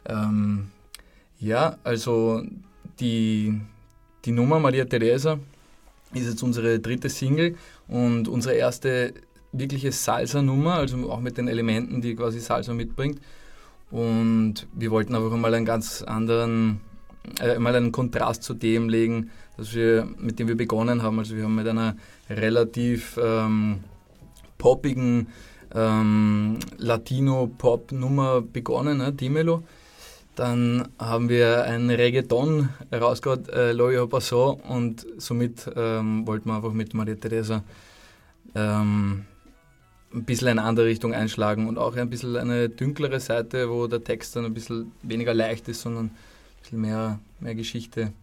Ähm, 0.05 0.69
ja, 1.39 1.77
also 1.83 2.43
die, 2.99 3.59
die 4.25 4.31
Nummer 4.31 4.59
Maria 4.59 4.85
Teresa 4.85 5.39
ist 6.13 6.27
jetzt 6.27 6.43
unsere 6.43 6.79
dritte 6.79 7.09
Single 7.09 7.55
und 7.87 8.27
unsere 8.27 8.55
erste 8.55 9.13
wirkliche 9.51 9.91
Salsa-Nummer, 9.91 10.75
also 10.75 11.11
auch 11.11 11.19
mit 11.19 11.37
den 11.37 11.47
Elementen, 11.47 12.01
die 12.01 12.15
quasi 12.15 12.39
Salsa 12.39 12.73
mitbringt. 12.73 13.19
Und 13.89 14.67
wir 14.73 14.91
wollten 14.91 15.15
einfach 15.15 15.35
mal 15.35 15.53
einen 15.53 15.65
ganz 15.65 16.01
anderen, 16.01 16.79
äh, 17.41 17.59
mal 17.59 17.75
einen 17.75 17.91
Kontrast 17.91 18.43
zu 18.43 18.53
dem 18.53 18.87
legen, 18.87 19.29
dass 19.57 19.73
wir, 19.73 20.07
mit 20.17 20.39
dem 20.39 20.47
wir 20.47 20.55
begonnen 20.55 21.03
haben. 21.03 21.19
Also 21.19 21.35
wir 21.35 21.43
haben 21.43 21.55
mit 21.55 21.67
einer 21.67 21.97
relativ 22.29 23.19
ähm, 23.21 23.83
poppigen 24.61 25.27
ähm, 25.73 26.59
Latino-Pop-Nummer 26.77 28.41
begonnen, 28.41 28.99
ne, 28.99 29.11
Dimelo. 29.11 29.63
Dann 30.35 30.87
haben 30.99 31.29
wir 31.29 31.63
ein 31.63 31.89
Reggaeton 31.89 32.69
rausgehauen, 32.93 33.49
äh, 33.49 33.71
Loyo 33.71 34.07
Paso, 34.07 34.61
und 34.69 35.05
somit 35.17 35.69
ähm, 35.75 36.27
wollten 36.27 36.49
wir 36.49 36.55
einfach 36.57 36.73
mit 36.73 36.93
Maria 36.93 37.15
Teresa 37.15 37.63
ähm, 38.53 39.25
ein 40.13 40.23
bisschen 40.25 40.49
eine 40.49 40.61
andere 40.61 40.85
Richtung 40.85 41.13
einschlagen 41.13 41.67
und 41.67 41.79
auch 41.79 41.95
ein 41.95 42.09
bisschen 42.09 42.37
eine 42.37 42.69
dünklere 42.69 43.19
Seite, 43.19 43.67
wo 43.69 43.87
der 43.87 44.03
Text 44.03 44.35
dann 44.35 44.45
ein 44.45 44.53
bisschen 44.53 44.91
weniger 45.01 45.33
leicht 45.33 45.67
ist, 45.69 45.81
sondern 45.81 46.05
ein 46.05 46.11
bisschen 46.61 46.81
mehr, 46.81 47.19
mehr 47.39 47.55
Geschichte 47.55 48.13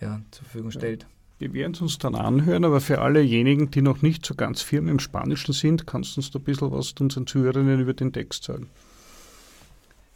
ja, 0.00 0.20
zur 0.30 0.44
Verfügung 0.44 0.70
stellt. 0.70 1.06
Wir 1.42 1.52
werden 1.54 1.72
es 1.74 1.80
uns 1.80 1.98
dann 1.98 2.14
anhören, 2.14 2.64
aber 2.64 2.80
für 2.80 3.00
allejenigen, 3.00 3.72
die 3.72 3.82
noch 3.82 4.00
nicht 4.00 4.24
so 4.24 4.36
ganz 4.36 4.62
firm 4.62 4.86
im 4.86 5.00
Spanischen 5.00 5.52
sind, 5.52 5.88
kannst 5.88 6.16
du 6.16 6.20
uns 6.20 6.30
da 6.30 6.38
ein 6.38 6.44
bisschen 6.44 6.70
was 6.70 6.94
unseren 7.00 7.26
Zuhörerinnen 7.26 7.80
über 7.80 7.94
den 7.94 8.12
Text 8.12 8.44
sagen? 8.44 8.68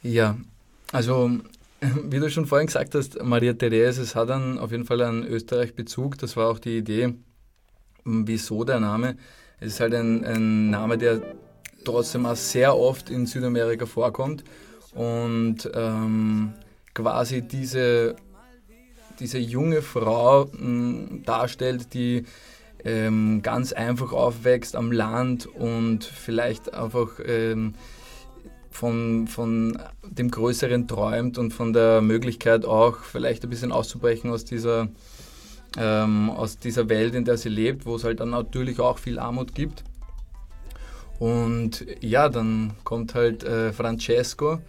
Ja, 0.04 0.36
also, 0.92 1.32
wie 2.04 2.20
du 2.20 2.30
schon 2.30 2.46
vorhin 2.46 2.68
gesagt 2.68 2.94
hast, 2.94 3.20
Maria 3.20 3.54
Therese, 3.54 4.02
es 4.02 4.14
hat 4.14 4.30
dann 4.30 4.60
auf 4.60 4.70
jeden 4.70 4.84
Fall 4.84 5.02
einen 5.02 5.24
Österreich-Bezug. 5.24 6.16
Das 6.18 6.36
war 6.36 6.48
auch 6.48 6.60
die 6.60 6.78
Idee, 6.78 7.14
wieso 8.04 8.62
der 8.62 8.78
Name. 8.78 9.16
Es 9.58 9.74
ist 9.74 9.80
halt 9.80 9.94
ein, 9.94 10.24
ein 10.24 10.70
Name, 10.70 10.96
der 10.96 11.22
trotzdem 11.84 12.24
auch 12.24 12.36
sehr 12.36 12.76
oft 12.76 13.10
in 13.10 13.26
Südamerika 13.26 13.84
vorkommt 13.84 14.44
und 14.94 15.68
ähm, 15.74 16.52
quasi 16.94 17.42
diese, 17.42 18.14
diese 19.20 19.38
junge 19.38 19.82
Frau 19.82 20.44
m, 20.52 21.22
darstellt, 21.24 21.94
die 21.94 22.24
ähm, 22.84 23.42
ganz 23.42 23.72
einfach 23.72 24.12
aufwächst 24.12 24.76
am 24.76 24.92
Land 24.92 25.46
und 25.46 26.04
vielleicht 26.04 26.72
einfach 26.72 27.18
ähm, 27.24 27.74
von, 28.70 29.26
von 29.26 29.78
dem 30.04 30.30
Größeren 30.30 30.86
träumt 30.86 31.38
und 31.38 31.52
von 31.52 31.72
der 31.72 32.00
Möglichkeit 32.00 32.64
auch 32.64 32.98
vielleicht 32.98 33.42
ein 33.42 33.50
bisschen 33.50 33.72
auszubrechen 33.72 34.30
aus 34.30 34.44
dieser, 34.44 34.88
ähm, 35.78 36.30
aus 36.30 36.58
dieser 36.58 36.88
Welt, 36.88 37.14
in 37.14 37.24
der 37.24 37.38
sie 37.38 37.48
lebt, 37.48 37.86
wo 37.86 37.96
es 37.96 38.04
halt 38.04 38.20
dann 38.20 38.30
natürlich 38.30 38.78
auch 38.78 38.98
viel 38.98 39.18
Armut 39.18 39.54
gibt. 39.54 39.82
Und 41.18 41.86
ja, 42.00 42.28
dann 42.28 42.74
kommt 42.84 43.14
halt 43.14 43.42
äh, 43.42 43.72
Francesco, 43.72 44.60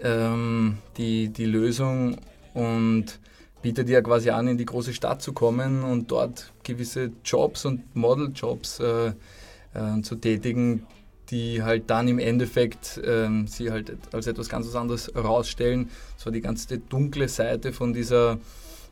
ähm, 0.00 0.78
die, 0.96 1.28
die 1.28 1.46
Lösung 1.46 2.16
und 2.54 3.18
bietet 3.62 3.88
ihr 3.88 4.02
quasi 4.02 4.30
an, 4.30 4.48
in 4.48 4.58
die 4.58 4.64
große 4.64 4.92
Stadt 4.92 5.22
zu 5.22 5.32
kommen 5.32 5.82
und 5.82 6.10
dort 6.10 6.52
gewisse 6.62 7.10
Jobs 7.24 7.64
und 7.64 7.94
Modeljobs 7.94 8.80
äh, 8.80 9.08
äh, 9.74 10.02
zu 10.02 10.16
tätigen, 10.16 10.86
die 11.30 11.62
halt 11.62 11.90
dann 11.90 12.08
im 12.08 12.18
Endeffekt 12.18 13.00
ähm, 13.04 13.46
sie 13.46 13.70
halt 13.70 13.92
als 14.12 14.26
etwas 14.26 14.48
ganz 14.48 14.74
anderes 14.74 15.12
herausstellen. 15.14 15.90
So 16.16 16.30
die 16.30 16.40
ganze 16.40 16.78
dunkle 16.78 17.28
Seite 17.28 17.72
von 17.72 17.92
dieser, 17.92 18.38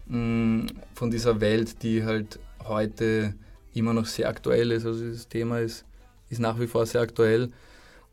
mh, 0.07 0.17
mm, 0.17 0.67
von 0.95 1.11
dieser 1.11 1.41
Welt, 1.41 1.83
die 1.83 2.05
halt 2.05 2.39
heute 2.65 3.35
immer 3.75 3.93
noch 3.93 4.07
sehr 4.07 4.29
aktuell 4.29 4.71
ist. 4.73 4.87
Also 4.87 5.09
das 5.11 5.29
Thema 5.29 5.61
ist, 5.61 5.85
ist 6.29 6.41
nach 6.41 6.61
wie 6.61 6.67
vor 6.67 6.87
sehr 6.87 7.01
aktuell. 7.01 7.51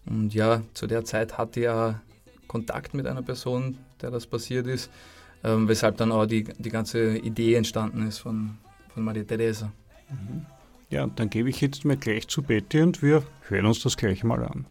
Und 0.05 0.33
ja, 0.33 0.61
zu 0.73 0.87
der 0.87 1.03
Zeit 1.03 1.37
hatte 1.37 1.61
er 1.61 2.01
Kontakt 2.47 2.93
mit 2.93 3.07
einer 3.07 3.23
Person, 3.23 3.77
der 4.01 4.11
das 4.11 4.27
passiert 4.27 4.67
ist, 4.67 4.89
ähm, 5.45 5.67
weshalb 5.67 5.97
dann 5.97 6.12
auch 6.12 6.25
die, 6.25 6.43
die 6.58 6.69
ganze 6.69 7.17
Idee 7.17 7.53
entstanden 7.55 8.08
ist 8.08 8.17
von, 8.17 8.58
von 8.93 9.03
Maria 9.03 9.23
Teresa. 9.23 9.71
Mhm. 10.10 10.45
Ja, 10.89 11.08
dann 11.15 11.29
gebe 11.29 11.49
ich 11.49 11.62
jetzt 11.62 11.86
mal 11.86 11.97
gleich 11.97 12.27
zu 12.27 12.41
Betty 12.41 12.81
und 12.81 13.01
wir 13.01 13.23
hören 13.47 13.65
uns 13.65 13.81
das 13.84 13.95
gleich 13.95 14.23
mal 14.23 14.43
an. 14.43 14.65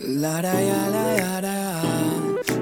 La, 0.00 0.40
la, 0.40 0.52
la, 0.52 1.40
la, 1.40 1.82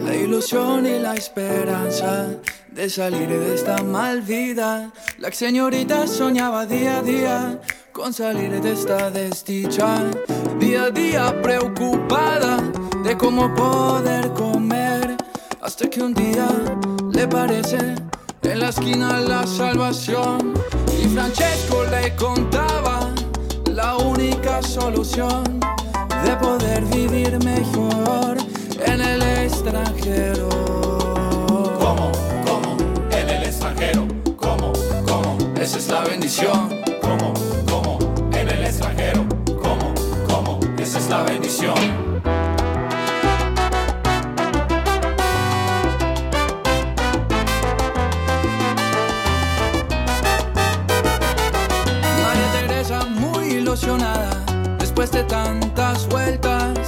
la 0.05 0.15
ilusión 0.15 0.85
y 0.85 0.99
la 0.99 1.15
esperanza 1.15 2.37
de 2.73 2.91
salir 2.91 3.29
de 3.29 3.55
esta 3.55 3.83
mal 3.83 4.21
vida. 4.21 4.93
La 5.19 5.33
señorita 5.33 6.07
soñaba 6.07 6.67
día 6.67 6.99
a 6.99 7.03
día 7.03 7.61
con 7.93 8.13
salir 8.13 8.61
de 8.61 8.73
esta 8.73 9.11
desdicha. 9.11 10.11
Día 10.67 10.87
a 10.87 10.91
día 10.91 11.43
preocupada 11.43 12.57
de 13.05 13.17
cómo 13.17 13.55
poder 13.55 14.33
comer. 14.33 15.17
Hasta 15.63 15.89
que 15.89 16.03
un 16.03 16.13
día 16.13 16.49
le 17.13 17.29
parece 17.29 17.95
en 18.43 18.59
la 18.59 18.71
esquina 18.71 19.21
la 19.21 19.47
salvación. 19.47 20.55
Y 21.01 21.07
Francesco 21.07 21.85
le 21.85 22.17
contaba 22.17 23.15
la 23.71 23.97
única 23.97 24.61
solución 24.61 25.61
de 26.25 26.35
poder 26.35 26.85
vivir 26.87 27.39
mejor 27.45 28.37
en 28.85 29.01
el 29.01 29.23
extranjero. 29.23 30.49
¿Cómo? 31.79 32.11
¿Cómo? 32.45 32.77
En 33.13 33.29
el 33.29 33.45
extranjero. 33.45 34.09
¿Cómo? 34.37 34.73
¿Cómo? 35.07 35.39
Esa 35.61 35.79
es 35.79 35.87
la 35.87 36.01
bendición. 36.01 36.83
¿Cómo? 37.01 37.46
La 41.09 41.23
bendición. 41.23 41.75
María 52.23 52.51
Teresa 52.53 53.05
muy 53.05 53.47
ilusionada 53.47 54.31
después 54.79 55.13
de 55.13 55.23
tantas 55.25 56.09
vueltas 56.09 56.79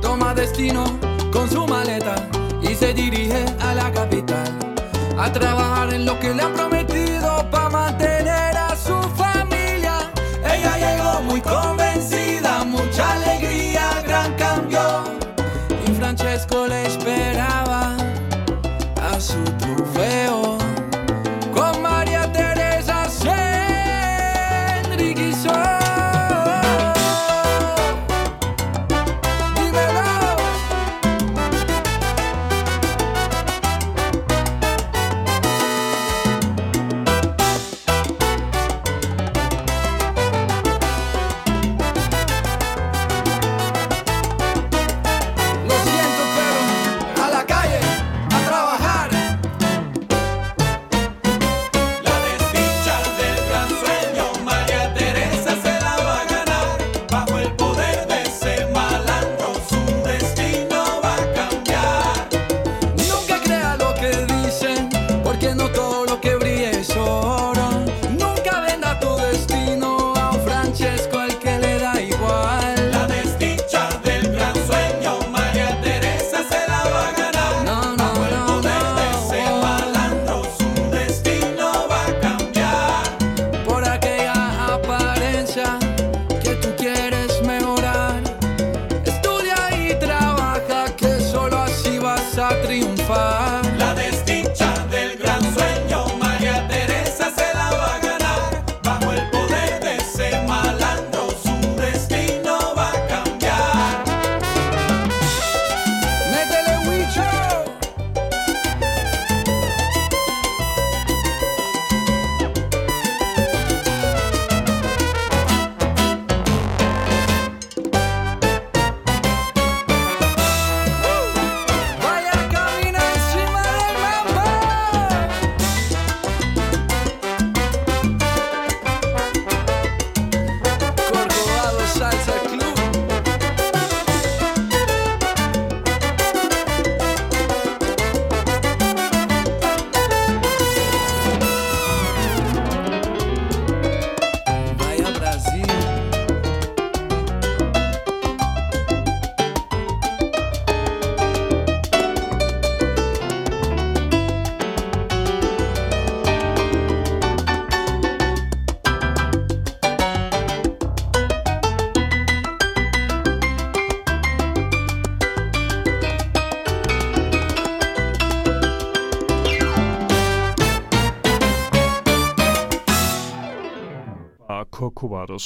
toma 0.00 0.34
destino 0.34 0.84
con 1.32 1.48
su 1.48 1.66
maleta 1.66 2.14
y 2.62 2.74
se 2.74 2.92
dirige 2.92 3.44
a 3.60 3.74
la 3.74 3.92
capital 3.92 4.48
a 5.18 5.30
trabajar 5.30 5.94
en 5.94 6.06
lo 6.06 6.18
que 6.18 6.34
le 6.34 6.42
han 6.42 6.52
prometido 6.54 6.69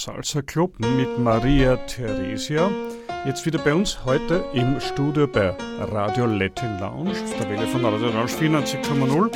Salsa 0.05 0.43
Club 0.43 0.79
mit 0.81 1.19
Maria 1.19 1.77
Theresia. 1.87 2.71
Jetzt 3.25 3.47
wieder 3.47 3.59
bei 3.59 3.73
uns 3.73 4.05
heute 4.05 4.45
im 4.53 4.79
Studio 4.79 5.27
bei 5.27 5.57
Radio 5.81 6.27
Latin 6.27 6.79
Lounge, 6.79 7.13
auf 7.13 7.39
der 7.39 7.49
Welle 7.49 7.67
von 7.67 7.83
Radio 7.87 8.09
Lounge 8.09 8.29
94,0. 8.29 9.31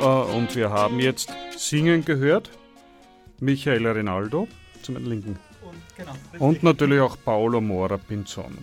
Äh, 0.00 0.36
Und 0.36 0.54
wir 0.54 0.70
haben 0.70 1.00
jetzt 1.00 1.32
Singen 1.56 2.04
gehört. 2.04 2.50
Michael 3.40 3.84
Rinaldo 3.84 4.46
zu 4.82 4.92
meiner 4.92 5.08
Linken. 5.08 5.40
genau. 5.96 6.12
Und 6.38 6.62
natürlich 6.62 7.00
auch 7.00 7.16
Paolo 7.24 7.60
Mora 7.60 7.96
Pinzon. 7.96 8.58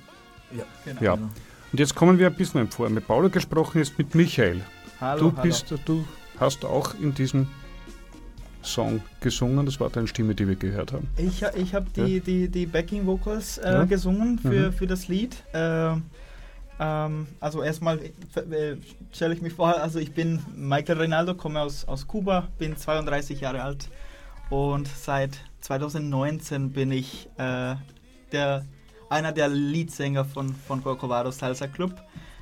Ja, 0.58 0.63
genau. 0.86 1.02
Ja. 1.02 1.13
Und 1.13 1.78
jetzt 1.78 1.93
kommen 1.93 2.19
wir 2.19 2.28
ein 2.28 2.36
bisschen 2.36 2.72
vor. 2.72 2.88
Mit 2.88 3.06
Paolo 3.06 3.30
gesprochen 3.30 3.82
ist 3.82 3.98
mit 3.98 4.15
Michael. 4.15 4.62
Hallo, 5.02 5.32
du 5.32 5.32
hallo. 5.34 5.43
bist, 5.43 5.74
du 5.84 6.06
hast 6.39 6.63
auch 6.63 6.93
in 7.02 7.13
diesem 7.13 7.48
Song 8.62 9.02
gesungen. 9.22 9.65
Das 9.65 9.80
war 9.80 9.89
deine 9.89 10.08
Stimme, 10.08 10.36
die 10.36 10.48
wir 10.48 10.56
gehört 10.56 10.93
haben. 10.93 11.08
Ich, 11.17 11.41
ich 11.56 11.74
habe 11.74 11.88
die, 11.95 12.17
Ja. 12.17 12.19
die, 12.19 12.48
die 12.50 12.65
Backing 12.65 13.06
Vocals 13.06 13.58
äh, 13.60 13.72
Ja. 13.72 13.84
gesungen 13.86 14.38
für, 14.39 14.67
Mhm. 14.69 14.74
für 14.74 14.88
das 14.88 15.08
Lied. 15.08 15.38
Ähm, 15.54 16.04
ähm, 16.80 17.28
also 17.39 17.62
erstmal 17.63 18.00
äh, 18.00 18.76
stelle 19.12 19.34
ich 19.34 19.41
mich 19.41 19.54
vor, 19.54 19.78
also 19.78 20.00
ich 20.00 20.13
bin 20.13 20.39
Michael 20.56 20.98
Reinaldo, 21.00 21.36
komme 21.36 21.62
aus, 21.62 21.86
aus 21.88 22.08
Kuba, 22.08 22.48
bin 22.58 22.76
32 22.78 23.41
Jahre 23.41 23.62
alt 23.63 23.89
und 24.50 24.88
seit 24.88 25.32
2019 25.62 26.72
bin 26.72 26.91
ich 26.91 27.28
äh, 27.38 27.76
der, 28.32 28.65
einer 29.10 29.32
der 29.32 29.50
Leadsänger 29.50 30.24
von, 30.26 30.54
von 30.54 30.82
Corcovado 30.84 31.32
Salsa 31.32 31.67
Club. 31.67 31.93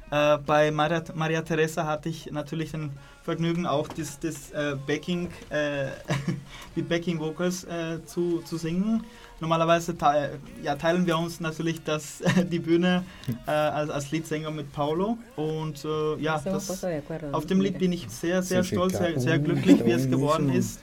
Äh, 0.10 0.38
bei 0.46 0.72
Maria, 0.72 1.04
Maria 1.16 1.42
Teresa 1.42 1.86
hatte 1.86 2.10
ich 2.10 2.32
natürlich 2.32 2.74
ein 2.74 2.92
Vergnügen, 3.24 3.66
auch 3.66 3.90
das, 3.90 4.20
das 4.20 4.52
äh, 4.52 4.78
Backing, 4.88 5.30
äh, 5.50 5.88
die 6.78 6.82
Backing 6.82 7.20
Vocals 7.20 7.66
äh, 7.66 8.04
zu, 8.06 8.42
zu 8.42 8.58
singen. 8.58 9.04
Normalerweise 9.42 9.96
te 9.98 10.40
ja, 10.64 10.76
teilen 10.76 11.06
wir 11.06 11.18
uns 11.18 11.42
natürlich 11.42 11.84
das, 11.84 12.24
die 12.52 12.60
Bühne 12.60 13.04
äh, 13.46 13.52
als, 13.52 13.90
als 13.90 14.12
Leadsänger 14.12 14.50
mit 14.50 14.72
Paulo. 14.72 15.18
Und 15.36 15.84
äh, 15.84 16.16
ja, 16.22 16.40
das, 16.40 16.86
auf 17.34 17.46
dem 17.46 17.60
Lied 17.60 17.78
bin 17.80 17.92
ich 17.92 18.10
sehr, 18.10 18.42
sehr 18.42 18.64
stolz, 18.64 18.98
sehr, 18.98 19.20
sehr 19.20 19.40
glücklich, 19.40 19.84
wie 19.84 19.92
es 19.92 20.10
geworden 20.10 20.50
ist. 20.50 20.80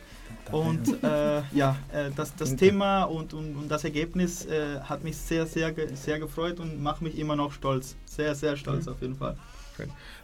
Und 0.52 1.02
äh, 1.02 1.42
ja, 1.52 1.76
äh, 1.92 2.10
das, 2.14 2.34
das 2.36 2.54
Thema 2.56 3.04
und, 3.04 3.32
und, 3.32 3.56
und 3.56 3.68
das 3.68 3.84
Ergebnis 3.84 4.44
äh, 4.46 4.80
hat 4.80 5.02
mich 5.02 5.16
sehr, 5.16 5.46
sehr, 5.46 5.74
sehr 5.94 6.18
gefreut 6.18 6.60
und 6.60 6.82
macht 6.82 7.02
mich 7.02 7.18
immer 7.18 7.34
noch 7.34 7.52
stolz. 7.52 7.96
Sehr, 8.04 8.34
sehr 8.34 8.56
stolz 8.56 8.86
auf 8.86 9.00
jeden 9.00 9.16
Fall. 9.16 9.36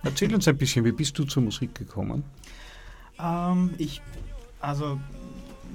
Erzähl 0.02 0.32
uns 0.34 0.46
ein 0.46 0.56
bisschen, 0.56 0.84
wie 0.84 0.92
bist 0.92 1.18
du 1.18 1.24
zur 1.24 1.42
Musik 1.42 1.74
gekommen? 1.74 2.22
Ähm, 3.18 3.74
ich, 3.78 4.00
also 4.60 5.00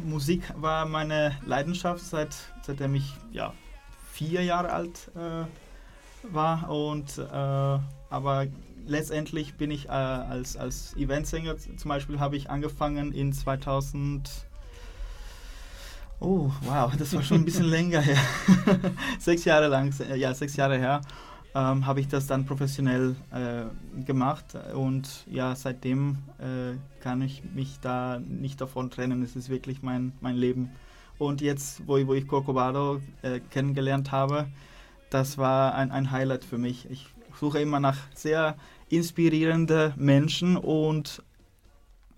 Musik 0.06 0.42
war 0.56 0.86
meine 0.86 1.38
Leidenschaft, 1.46 2.06
seit, 2.06 2.36
seitdem 2.62 2.96
ich 2.96 3.14
ja, 3.32 3.54
vier 4.12 4.44
Jahre 4.44 4.72
alt 4.72 5.12
äh, 5.16 6.34
war. 6.34 6.70
Und, 6.70 7.18
äh, 7.18 7.80
aber 8.10 8.48
letztendlich 8.88 9.56
bin 9.56 9.72
ich 9.72 9.86
äh, 9.88 9.90
als, 9.92 10.58
als 10.58 10.96
Eventsänger, 10.98 11.58
zum 11.58 11.90
Beispiel 11.90 12.20
habe 12.20 12.36
ich 12.38 12.50
angefangen 12.50 13.12
in 13.14 13.34
2000. 13.34 14.30
Oh, 16.20 16.50
wow, 16.62 16.92
das 16.98 17.14
war 17.14 17.24
schon 17.24 17.42
ein 17.42 17.46
bisschen 17.46 17.66
länger 17.70 18.02
her. 18.02 18.18
sechs 19.20 19.46
Jahre 19.46 19.68
lang, 19.68 19.94
ja, 20.16 20.34
sechs 20.34 20.56
Jahre 20.56 20.78
her, 20.78 21.02
ähm, 21.54 21.86
habe 21.86 22.00
ich 22.00 22.08
das 22.08 22.26
dann 22.28 22.46
professionell 22.46 23.16
äh, 23.32 24.04
gemacht. 24.06 24.46
Und 24.74 25.26
ja, 25.30 25.56
seitdem 25.56 26.20
äh, 26.40 26.78
kann 27.02 27.22
ich 27.22 27.44
mich 27.54 27.80
da 27.82 28.20
nicht 28.20 28.62
davon 28.62 28.90
trennen. 28.92 29.24
Es 29.24 29.36
ist 29.36 29.50
wirklich 29.50 29.82
mein, 29.84 30.14
mein 30.22 30.36
Leben. 30.36 30.70
Und 31.18 31.42
jetzt, 31.42 31.86
wo, 31.88 31.98
ich- 31.98 32.08
wo 32.08 32.14
ich 32.14 32.28
Corcovado 32.28 33.02
äh, 33.22 33.40
kennengelernt 33.52 34.12
habe, 34.12 34.48
das 35.10 35.38
war 35.38 35.76
ein, 35.76 35.92
ein 35.92 36.12
Highlight 36.12 36.44
für 36.46 36.58
mich. 36.58 36.90
Ich 36.90 37.08
suche 37.40 37.60
immer 37.60 37.80
nach 37.82 37.98
sehr 38.14 38.56
inspirierenden 38.90 39.94
Menschen 39.98 40.58
und 40.58 41.22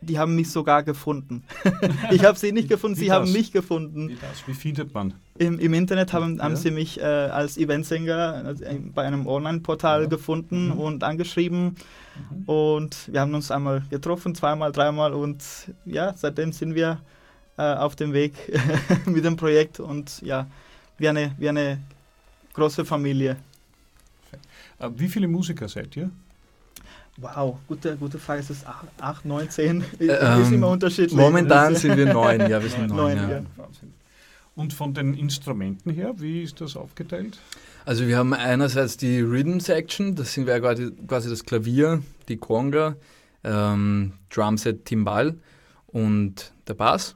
die 0.01 0.19
haben 0.19 0.36
mich 0.36 0.51
sogar 0.51 0.84
gefunden. 0.84 1.43
ich 2.12 2.23
habe 2.23 2.38
sie 2.38 2.51
nicht 2.51 2.69
gefunden, 2.69 2.97
Wie 2.99 3.06
sie 3.06 3.12
haben 3.12 3.25
das? 3.25 3.34
mich 3.34 3.51
gefunden. 3.51 4.10
Wie, 4.10 4.15
das? 4.15 4.47
wie 4.47 4.53
findet 4.53 4.93
man? 4.93 5.15
Im, 5.39 5.58
Im 5.60 5.73
Internet 5.73 6.13
haben, 6.13 6.39
haben 6.41 6.51
Ja. 6.53 6.56
sie 6.58 6.69
mich 6.71 6.99
äh, 6.99 7.03
als 7.03 7.58
Eventsänger 7.58 8.56
äh, 8.62 8.75
bei 8.93 9.03
einem 9.03 9.25
Online-Portal 9.25 10.08
gefunden 10.08 10.67
Mhm. 10.67 10.80
und 10.80 11.03
angeschrieben. 11.03 11.75
Und 12.45 13.12
wir 13.12 13.21
haben 13.21 13.34
uns 13.34 13.49
einmal 13.49 13.84
getroffen, 13.89 14.36
zweimal, 14.36 14.71
dreimal 14.71 15.13
und 15.13 15.43
ja, 15.86 16.13
seitdem 16.15 16.51
sind 16.51 16.75
wir 16.75 16.99
äh, 17.58 17.62
auf 17.63 17.95
dem 17.95 18.13
Weg 18.13 18.34
mit 19.08 19.25
dem 19.25 19.36
Projekt 19.36 19.80
und 19.80 20.21
ja, 20.21 20.45
wie 20.99 21.10
eine, 21.10 21.34
wie 21.39 21.49
eine 21.49 21.80
große 22.53 22.86
Familie. 22.86 23.38
Äh, 24.80 24.89
Wie 24.95 25.08
viele 25.08 25.27
Musiker 25.27 25.67
seid 25.67 25.95
ihr? 25.97 26.12
Wow, 27.17 27.58
gute, 27.67 27.97
gute 27.97 28.19
Frage. 28.19 28.41
Ist 28.41 28.51
es 28.51 28.63
8, 28.99 29.25
9, 29.25 29.49
10? 29.49 29.82
Ist 29.97 30.10
Ähm, 30.21 30.53
immer 30.53 30.69
unterschiedlich. 30.69 31.13
momentan 31.17 31.75
sind 31.75 31.97
wir 31.97 32.13
neun, 32.13 32.41
ja, 32.41 32.62
wir 32.62 32.69
sind 32.69 32.88
neun, 32.88 32.97
Neun, 32.97 33.17
ja. 33.17 33.30
ja. 33.38 33.41
Wahnsinn. 33.56 33.93
Und 34.56 34.73
von 34.73 34.93
den 34.93 35.13
Instrumenten 35.15 35.91
her, 35.91 36.13
wie 36.17 36.43
ist 36.43 36.62
das 36.62 36.75
aufgeteilt? 36.75 37.38
Also 37.86 38.08
wir 38.08 38.17
haben 38.17 38.34
einerseits 38.34 38.97
die 38.97 39.19
Rhythm 39.21 39.60
Section, 39.60 40.15
das 40.15 40.34
sind 40.34 40.45
wir 40.47 40.60
quasi, 40.60 40.91
quasi 41.08 41.30
das 41.30 41.43
Klavier, 41.43 42.01
die 42.27 42.38
Conga, 42.38 42.95
ähm, 43.43 44.13
Drumset, 44.30 44.86
Timbal 44.86 45.36
und 45.88 46.51
der 46.67 46.73
Bass. 46.73 47.15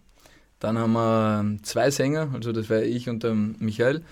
Dann 0.60 0.78
haben 0.78 0.94
wir 0.94 1.58
zwei 1.64 1.90
Sänger, 1.90 2.30
also 2.34 2.52
das 2.52 2.70
wäre 2.70 2.86
ich 2.86 3.10
und 3.10 3.24
der 3.24 3.34
Michael. 3.34 4.04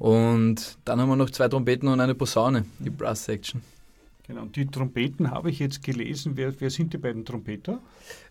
Und 0.00 0.76
dann 0.84 1.00
haben 1.00 1.08
wir 1.08 1.16
noch 1.16 1.30
zwei 1.30 1.48
Trompeten 1.48 1.88
und 1.88 2.00
eine 2.00 2.14
Posaune, 2.16 2.64
die 2.80 2.90
Brass 2.90 3.24
Section. 3.24 3.62
Genau, 4.32 4.44
und 4.44 4.56
die 4.56 4.66
Trompeten 4.66 5.30
habe 5.30 5.50
ich 5.50 5.58
jetzt 5.58 5.82
gelesen. 5.82 6.36
Wer, 6.36 6.58
wer 6.58 6.70
sind 6.70 6.94
die 6.94 6.98
beiden 6.98 7.24
Trompeter? 7.26 7.80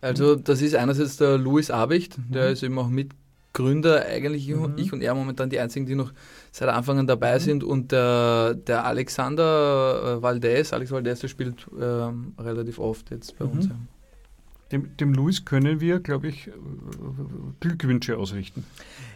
Also 0.02 0.36
das 0.36 0.62
ist 0.64 0.76
einerseits 0.76 1.18
der 1.18 1.38
Louis 1.38 1.70
Abicht, 1.70 2.18
der 2.30 2.50
ist 2.50 2.64
eben 2.64 2.80
auch 2.80 2.90
Mitgründer, 2.90 4.04
eigentlich 4.06 4.48
Mhm. 4.48 4.74
ich 4.78 4.92
und 4.92 5.04
er 5.04 5.14
momentan 5.14 5.52
die 5.52 5.60
einzigen, 5.60 5.86
die 5.86 5.94
noch 5.94 6.12
seit 6.52 6.70
Anfang 6.70 6.98
an 6.98 7.06
dabei 7.06 7.38
sind 7.38 7.64
und 7.64 7.92
der, 7.92 8.56
der 8.56 8.86
Alexander 8.86 10.18
äh, 10.18 10.22
Valdez, 10.24 10.74
Alex 10.74 10.90
Valdez, 10.92 11.20
der 11.20 11.28
spielt 11.28 11.68
ähm, 11.80 12.34
relativ 12.40 12.80
oft 12.80 13.12
jetzt 13.12 13.38
bei 13.38 13.46
uns. 13.46 13.70
Dem, 14.72 14.96
dem 14.98 15.14
Luis 15.14 15.44
können 15.44 15.82
wir, 15.82 16.00
glaube 16.00 16.30
ich, 16.30 16.48
äh, 16.48 16.52
Glückwünsche 17.60 18.18
ausrichten. 18.18 18.66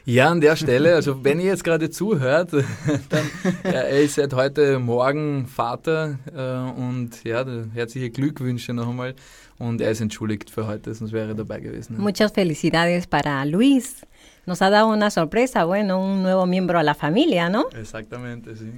Ja, 0.06 0.30
an 0.30 0.42
der 0.42 0.56
Stelle, 0.56 0.96
also 0.96 1.24
wenn 1.24 1.40
ihr 1.40 1.48
jetzt 1.48 1.64
gerade 1.64 1.90
zuhört, 1.90 2.52
dann 3.10 3.26
ja, 3.64 3.72
er 3.72 4.02
ist 4.02 4.16
seit 4.16 4.34
heute 4.34 4.80
Morgen 4.80 5.48
Vater 5.48 6.20
äh, 6.34 6.80
und 6.80 7.24
ja, 7.24 7.46
herzliche 7.74 8.10
Glückwünsche 8.10 8.74
noch 8.74 8.90
einmal 8.90 9.16
und 9.58 9.82
er 9.82 9.92
ist 9.92 10.02
entschuldigt 10.02 10.50
für 10.50 10.68
heute, 10.68 10.94
sonst 10.94 11.12
wäre 11.12 11.30
er 11.30 11.36
dabei 11.36 11.60
gewesen. 11.60 11.98
Muchas 11.98 12.32
felicidades 12.34 13.08
para 13.08 13.46
Luis. 13.46 14.06
Nos 14.46 14.62
ha 14.62 14.70
dado 14.70 14.90
una 14.90 15.10
sorpresa, 15.10 15.66
bueno, 15.66 16.00
un 16.00 16.22
nuevo 16.22 16.46
miembro 16.46 16.78
a 16.78 16.84
la 16.84 16.94
familia, 16.94 17.50
¿no? 17.50 17.66
Exactamente, 17.76 18.56
sí. 18.56 18.72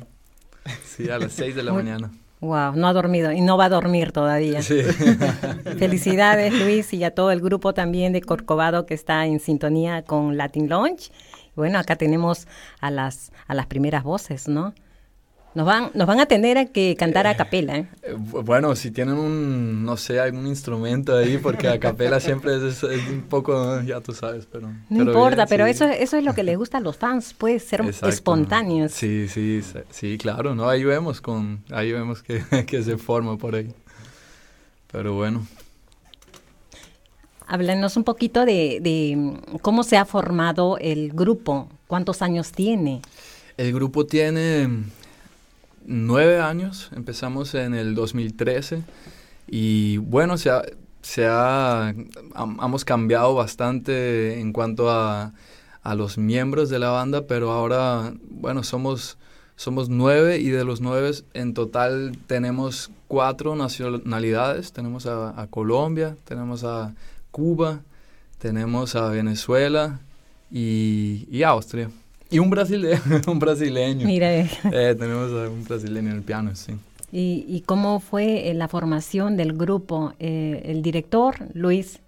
Sí, 0.86 1.09
a 1.09 1.17
las 1.17 1.34
6 1.34 1.55
de 1.55 1.63
la 1.63 1.73
mañana. 1.73 2.11
Wow, 2.39 2.73
no 2.75 2.88
ha 2.88 2.93
dormido 2.93 3.31
y 3.31 3.41
no 3.41 3.57
va 3.57 3.65
a 3.65 3.69
dormir 3.69 4.11
todavía. 4.11 4.61
Sí. 4.61 4.81
Felicidades 5.79 6.53
Luis 6.53 6.93
y 6.93 7.03
a 7.03 7.11
todo 7.15 7.31
el 7.31 7.41
grupo 7.41 7.73
también 7.73 8.13
de 8.13 8.21
Corcovado 8.21 8.85
que 8.85 8.93
está 8.93 9.25
en 9.25 9.39
sintonía 9.39 10.03
con 10.03 10.38
Latin 10.38 10.69
Launch. 10.69 11.11
Bueno, 11.55 11.79
acá 11.79 11.95
tenemos 11.95 12.47
a 12.79 12.91
las, 12.91 13.31
a 13.47 13.55
las 13.55 13.65
primeras 13.65 14.03
voces, 14.03 14.47
¿no? 14.47 14.75
Nos 15.57 15.65
van, 15.65 15.89
nos 15.95 16.05
van 16.05 16.19
a 16.19 16.27
tener 16.27 16.71
que 16.71 16.95
cantar 16.95 17.25
a 17.25 17.35
capela, 17.35 17.77
¿eh? 17.77 17.87
Eh, 18.03 18.13
bu- 18.15 18.43
Bueno, 18.45 18.75
si 18.75 18.91
tienen 18.91 19.15
un, 19.15 19.83
no 19.83 19.97
sé, 19.97 20.19
algún 20.19 20.45
instrumento 20.45 21.17
ahí, 21.17 21.39
porque 21.39 21.67
a 21.67 21.79
capela 21.79 22.19
siempre 22.19 22.55
es, 22.57 22.83
es 22.83 23.07
un 23.09 23.23
poco, 23.27 23.81
ya 23.81 23.99
tú 23.99 24.13
sabes, 24.13 24.45
pero... 24.51 24.67
No 24.67 24.77
pero 24.89 25.01
importa, 25.01 25.35
bien, 25.37 25.47
pero 25.49 25.65
sí. 25.65 25.71
eso, 25.71 25.85
eso 25.85 26.17
es 26.17 26.23
lo 26.23 26.35
que 26.35 26.43
les 26.43 26.59
gusta 26.59 26.77
a 26.77 26.81
los 26.81 26.95
fans, 26.95 27.33
puede 27.33 27.57
ser 27.59 27.81
Exacto. 27.81 28.07
espontáneos. 28.09 28.91
Sí, 28.91 29.27
sí, 29.27 29.63
sí, 29.63 29.79
sí, 29.89 30.17
claro, 30.19 30.53
¿no? 30.53 30.69
Ahí 30.69 30.83
vemos, 30.83 31.21
con, 31.21 31.63
ahí 31.71 31.91
vemos 31.91 32.21
que, 32.21 32.43
que 32.67 32.83
se 32.83 32.97
forma 32.99 33.35
por 33.39 33.55
ahí. 33.55 33.73
Pero 34.91 35.15
bueno. 35.15 35.47
Háblanos 37.47 37.97
un 37.97 38.03
poquito 38.03 38.45
de, 38.45 38.79
de 38.81 39.15
mm, 39.15 39.57
cómo 39.63 39.83
se 39.83 39.97
ha 39.97 40.05
formado 40.05 40.77
el 40.77 41.11
grupo, 41.13 41.67
cuántos 41.87 42.21
años 42.21 42.51
tiene. 42.51 43.01
El 43.57 43.73
grupo 43.73 44.05
tiene 44.05 44.69
nueve 45.88 46.39
años, 46.39 46.91
empezamos 46.95 47.55
en 47.55 47.73
el 47.73 47.95
2013 47.95 48.83
y 49.47 49.97
bueno, 49.97 50.38
se 50.38 50.49
ha, 50.51 50.61
se 51.01 51.25
ha, 51.25 51.93
hemos 52.35 52.85
cambiado 52.85 53.33
bastante 53.33 54.39
en 54.39 54.53
cuanto 54.53 54.91
a, 54.91 55.33
a 55.81 55.95
los 55.95 56.17
miembros 56.17 56.69
de 56.69 56.79
la 56.79 56.89
banda, 56.89 57.25
pero 57.25 57.51
ahora, 57.51 58.13
bueno, 58.29 58.63
somos, 58.63 59.17
somos 59.55 59.88
nueve 59.89 60.38
y 60.38 60.49
de 60.49 60.65
los 60.65 60.81
nueve 60.81 61.11
en 61.33 61.53
total 61.53 62.17
tenemos 62.27 62.91
cuatro 63.07 63.55
nacionalidades, 63.55 64.73
tenemos 64.73 65.05
a, 65.05 65.41
a 65.41 65.47
Colombia, 65.47 66.17
tenemos 66.25 66.65
a 66.65 66.93
Cuba, 67.31 67.81
tenemos 68.38 68.95
a 68.95 69.07
Venezuela 69.09 70.01
y, 70.51 71.27
y 71.31 71.43
Austria. 71.43 71.89
Y 72.30 72.39
un 72.39 72.49
brasileño, 72.49 72.99
un 73.28 73.39
brasileño. 73.39 74.05
Mira, 74.05 74.32
Eh, 74.34 74.95
tenemos 74.97 75.32
a 75.32 75.49
un 75.49 75.63
brasileño 75.63 76.09
en 76.11 76.17
el 76.17 76.23
piano, 76.23 76.55
sí. 76.55 76.73
¿y, 77.11 77.45
y 77.47 77.61
cómo 77.61 77.99
fue 77.99 78.49
eh, 78.49 78.53
la 78.53 78.67
formación 78.67 79.38
del 79.38 79.53
grupo? 79.53 80.13
Eh, 80.19 80.61
el 80.65 80.82
director, 80.82 81.36
Luis, 81.53 81.99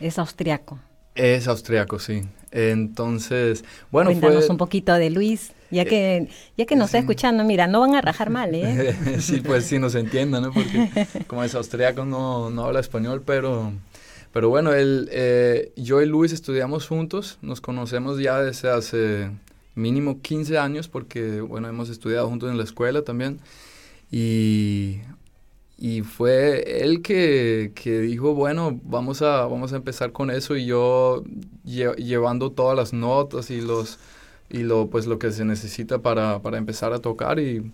es 0.00 0.18
austriaco. 0.18 0.78
Es 1.14 1.48
austriaco, 1.48 1.98
sí. 1.98 2.22
Entonces, 2.52 3.64
bueno, 3.90 4.10
Cuéntanos 4.10 4.46
fue... 4.46 4.52
un 4.52 4.58
poquito 4.58 4.94
de 4.94 5.10
Luis, 5.10 5.52
ya 5.70 5.84
que, 5.84 6.28
ya 6.56 6.64
que 6.64 6.76
nos 6.76 6.86
está 6.86 6.98
escuchando, 6.98 7.42
mira, 7.44 7.66
no 7.66 7.80
van 7.80 7.94
a 7.96 8.00
rajar 8.00 8.30
mal, 8.30 8.54
¿eh? 8.54 8.96
sí, 9.20 9.40
pues 9.40 9.64
sí 9.64 9.78
nos 9.78 9.94
entienda, 9.94 10.40
¿no? 10.40 10.52
Porque 10.52 10.88
como 11.26 11.42
es 11.42 11.54
austriaco 11.54 12.04
no, 12.04 12.50
no 12.50 12.64
habla 12.64 12.80
español, 12.80 13.22
pero, 13.26 13.72
pero 14.32 14.48
bueno, 14.48 14.72
él, 14.72 15.08
eh, 15.12 15.72
yo 15.76 16.00
y 16.00 16.06
Luis 16.06 16.32
estudiamos 16.32 16.86
juntos, 16.86 17.38
nos 17.42 17.60
conocemos 17.60 18.18
ya 18.20 18.40
desde 18.40 18.70
hace 18.70 19.30
mínimo 19.76 20.22
15 20.22 20.58
años, 20.58 20.88
porque 20.88 21.42
bueno, 21.42 21.68
hemos 21.68 21.90
estudiado 21.90 22.28
juntos 22.28 22.50
en 22.50 22.58
la 22.58 22.64
escuela 22.64 23.02
también, 23.04 23.40
y, 24.10 25.00
y 25.78 26.02
fue 26.02 26.82
él 26.84 27.02
que, 27.02 27.72
que 27.74 28.00
dijo, 28.00 28.34
bueno, 28.34 28.80
vamos 28.84 29.22
a, 29.22 29.46
vamos 29.46 29.72
a 29.72 29.76
empezar 29.76 30.12
con 30.12 30.30
eso, 30.30 30.56
y 30.56 30.66
yo 30.66 31.22
lle- 31.66 31.96
llevando 31.96 32.52
todas 32.52 32.76
las 32.76 32.92
notas 32.92 33.50
y 33.50 33.60
los 33.60 33.98
y 34.50 34.58
lo 34.62 34.88
pues 34.90 35.06
lo 35.06 35.18
que 35.18 35.32
se 35.32 35.44
necesita 35.44 35.98
para, 36.02 36.40
para 36.42 36.58
empezar 36.58 36.92
a 36.92 37.00
tocar 37.00 37.40
y, 37.40 37.72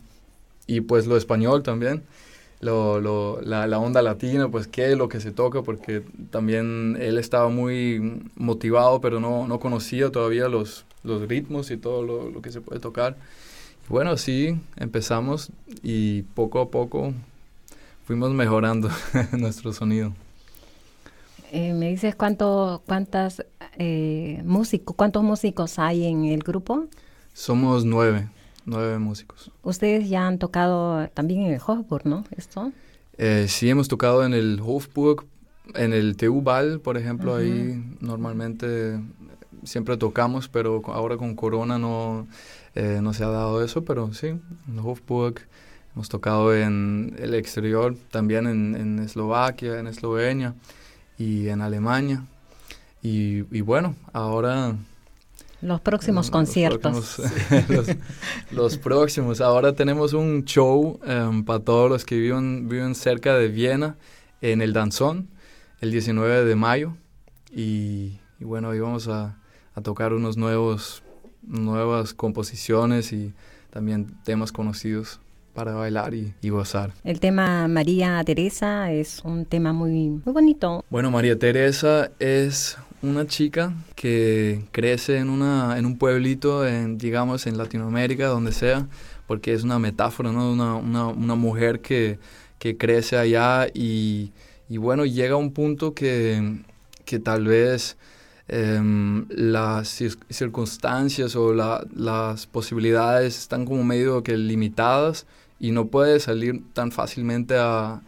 y 0.67 0.83
pues 0.83 1.07
lo 1.07 1.17
español 1.17 1.63
también, 1.63 2.05
lo, 2.63 3.01
lo- 3.01 3.43
la, 3.43 3.67
la 3.69 3.81
onda 3.81 4.03
latina, 4.03 4.51
pues 4.51 4.69
qué 4.69 4.93
es 4.93 4.99
lo 4.99 5.09
que 5.11 5.21
se 5.21 5.33
toca, 5.33 5.63
porque 5.63 6.05
también 6.31 6.99
él 7.01 7.19
estaba 7.19 7.51
muy 7.51 8.23
motivado, 8.37 9.03
pero 9.03 9.21
no, 9.21 9.49
no 9.49 9.61
conocía 9.61 10.11
todavía 10.13 10.49
los, 10.49 10.87
los 11.05 11.29
ritmos 11.29 11.71
y 11.73 11.79
todo 11.79 12.03
lo, 12.05 12.31
lo 12.31 12.43
que 12.43 12.53
se 12.53 12.63
puede 12.63 12.81
tocar. 12.81 13.17
Y 13.87 13.89
bueno, 13.93 14.17
sí, 14.17 14.59
empezamos 14.77 15.51
y 15.83 16.23
poco 16.35 16.61
a 16.61 16.71
poco 16.71 17.15
fuimos 18.07 18.33
mejorando 18.33 18.91
nuestro 19.33 19.73
sonido. 19.73 20.15
Eh, 21.51 21.75
¿Me 21.75 21.91
dices 21.91 22.15
cuánto, 22.15 22.83
cuántas 22.87 23.45
eh, 23.79 24.43
músicos, 24.45 24.97
cuántos 24.97 25.23
músicos 25.23 25.79
hay 25.79 26.07
en 26.07 26.25
el 26.25 26.41
grupo? 26.43 26.89
Somos 27.35 27.85
nueve, 27.85 28.29
nueve 28.65 28.99
músicos. 28.99 29.51
Ustedes 29.63 30.09
ya 30.09 30.27
han 30.27 30.39
tocado 30.39 31.09
también 31.15 31.43
en 31.43 31.53
el 31.53 31.61
Hofburg, 31.65 32.07
¿no? 32.07 32.25
¿Esto? 32.37 32.73
Eh, 33.19 33.47
sí, 33.49 33.69
hemos 33.69 33.89
tocado 33.89 34.25
en 34.25 34.35
el 34.35 34.61
Hofburg, 34.65 35.25
en 35.75 35.93
el 35.93 36.17
TU 36.17 36.41
Ball, 36.41 36.81
por 36.81 36.97
ejemplo, 36.97 37.37
ahí 37.37 37.83
normalmente 38.01 38.99
siempre 39.65 39.97
tocamos, 39.97 40.49
pero 40.49 40.83
ahora 40.87 41.17
con 41.17 41.37
Corona 41.37 41.79
no, 41.79 42.27
eh, 42.75 43.01
no 43.03 43.13
se 43.13 43.25
ha 43.25 43.29
dado 43.29 43.63
eso, 43.63 43.85
pero 43.85 44.13
sí, 44.13 44.29
en 44.29 44.41
el 44.73 44.81
Hofburg. 44.81 45.41
Hemos 45.95 46.09
tocado 46.09 46.55
en 46.57 47.15
el 47.19 47.35
exterior, 47.35 47.95
también 48.11 48.47
en, 48.47 48.75
en 48.75 48.99
Eslovaquia, 48.99 49.79
en 49.79 49.87
Eslovenia 49.87 50.55
y 51.19 51.49
en 51.49 51.61
Alemania. 51.61 52.25
Y, 53.03 53.45
y 53.55 53.61
bueno, 53.61 53.95
ahora 54.15 54.75
Los 55.63 55.81
próximos 55.81 56.31
conciertos. 56.31 57.17
próximos- 57.17 57.69
los, 57.69 57.97
los 58.51 58.79
próximos. 58.79 59.41
Ahora 59.41 59.73
tenemos 59.75 60.13
un 60.13 60.45
show 60.45 60.99
em, 61.07 61.45
para 61.45 61.61
todos 61.61 61.89
los 61.89 62.05
que 62.05 62.17
viven, 62.19 62.69
viven 62.69 62.95
cerca 62.95 63.37
de 63.37 63.49
Viena 63.49 63.97
en 64.41 64.61
el 64.61 64.73
Danzón 64.73 65.29
el 65.81 65.91
19 65.93 66.45
de 66.45 66.55
mayo. 66.57 66.95
Y, 67.55 68.19
y 68.41 68.45
bueno, 68.45 68.71
ahí 68.71 68.81
vamos 68.81 69.09
a, 69.09 69.37
a 69.75 69.81
tocar 69.83 70.13
unos 70.13 70.37
nuevos, 70.37 71.03
nuevas 71.43 72.13
composiciones 72.15 73.13
y 73.13 73.33
también 73.71 74.15
temas 74.25 74.53
conocidos 74.53 75.21
para 75.55 75.75
bailar 75.75 76.15
y, 76.15 76.33
y 76.41 76.49
gozar. 76.49 76.93
El 77.05 77.21
tema 77.21 77.69
María 77.69 78.23
Teresa 78.25 78.91
es 78.91 79.21
un 79.25 79.45
tema 79.45 79.73
muy, 79.75 80.09
muy 80.25 80.33
bonito. 80.33 80.83
Bueno, 80.89 81.11
María 81.11 81.39
Teresa 81.39 82.11
es 82.19 82.79
una 83.03 83.27
chica 83.27 83.75
que 83.97 84.63
crece 84.71 85.19
en, 85.19 85.29
una, 85.29 85.79
en 85.79 85.87
un 85.87 85.99
pueblito, 85.99 86.67
en, 86.67 86.99
digamos, 86.99 87.47
en 87.47 87.59
Latinoamérica, 87.59 88.27
donde 88.29 88.53
sea, 88.53 88.87
porque 89.27 89.53
es 89.53 89.65
una 89.65 89.79
metáfora, 89.79 90.31
¿no? 90.33 90.51
Una, 90.53 90.77
una, 90.77 91.35
mujer 91.35 91.81
que, 91.81 92.19
que 92.59 92.77
crece 92.77 93.17
allá 93.17 93.67
y, 93.75 94.31
y, 94.69 94.77
bueno, 94.77 95.05
llega 95.05 95.35
a 95.35 95.39
un 95.39 95.53
punto 95.53 95.95
que, 95.95 96.61
que 97.05 97.19
tal 97.19 97.45
vez 97.47 97.97
em, 98.49 99.27
las 99.31 100.01
cir- 100.01 100.19
circunstancias 100.31 101.35
o 101.37 101.53
la- 101.53 101.85
las 101.95 102.47
posibilidades 102.47 103.39
están 103.39 103.65
como 103.65 103.83
medio 103.85 104.23
que 104.23 104.37
limitadas 104.37 105.27
y 105.59 105.71
no 105.73 105.87
puede 105.87 106.21
salir 106.21 106.63
tan 106.73 106.93
fácilmente 106.93 107.55
a, 107.59 108.01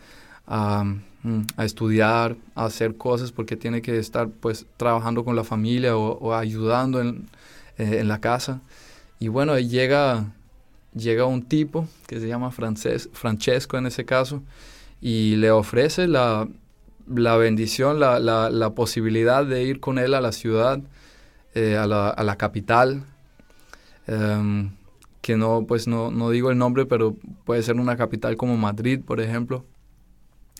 a 1.57 1.64
estudiar, 1.64 2.37
a 2.55 2.66
hacer 2.66 2.97
cosas 2.97 3.33
porque 3.33 3.57
tiene 3.57 3.81
que 3.83 3.99
estar 3.99 4.29
pues 4.29 4.66
trabajando 4.77 5.25
con 5.25 5.37
la 5.37 5.45
familia 5.45 5.97
o, 5.97 6.35
ayudando 6.35 7.01
en, 7.01 7.29
eh, 7.79 7.99
en 8.01 8.09
la 8.09 8.20
casa. 8.20 8.61
Y 9.20 9.29
bueno, 9.29 9.59
llega, 9.59 10.27
llega 10.95 11.25
un 11.27 11.43
tipo 11.43 11.89
que 12.07 12.20
se 12.20 12.29
llama 12.29 12.51
Frances- 12.51 13.09
Francesco 13.12 13.79
en 13.79 13.87
ese 13.87 14.05
caso 14.05 14.43
y 15.01 15.37
le 15.37 15.51
ofrece 15.51 16.09
la, 16.09 16.49
la 17.09 17.37
bendición, 17.37 18.01
la, 18.01 18.18
la, 18.18 18.51
la 18.51 18.70
posibilidad 18.75 19.47
de 19.47 19.64
ir 19.64 19.81
con 19.81 19.99
él 19.99 20.14
a 20.14 20.20
la 20.20 20.33
ciudad, 20.33 20.81
eh, 21.55 21.77
a, 21.77 21.87
la, 21.87 22.09
a 22.11 22.25
la 22.25 22.37
capital, 22.37 23.05
em, 24.07 24.70
que 25.22 25.37
no, 25.37 25.64
pues 25.66 25.87
no, 25.89 26.11
no 26.11 26.31
digo 26.31 26.51
el 26.51 26.59
nombre, 26.59 26.87
pero 26.87 27.16
puede 27.45 27.62
ser 27.62 27.77
una 27.77 27.97
capital 27.97 28.37
como 28.37 28.57
Madrid, 28.57 29.01
por 29.05 29.20
ejemplo, 29.20 29.64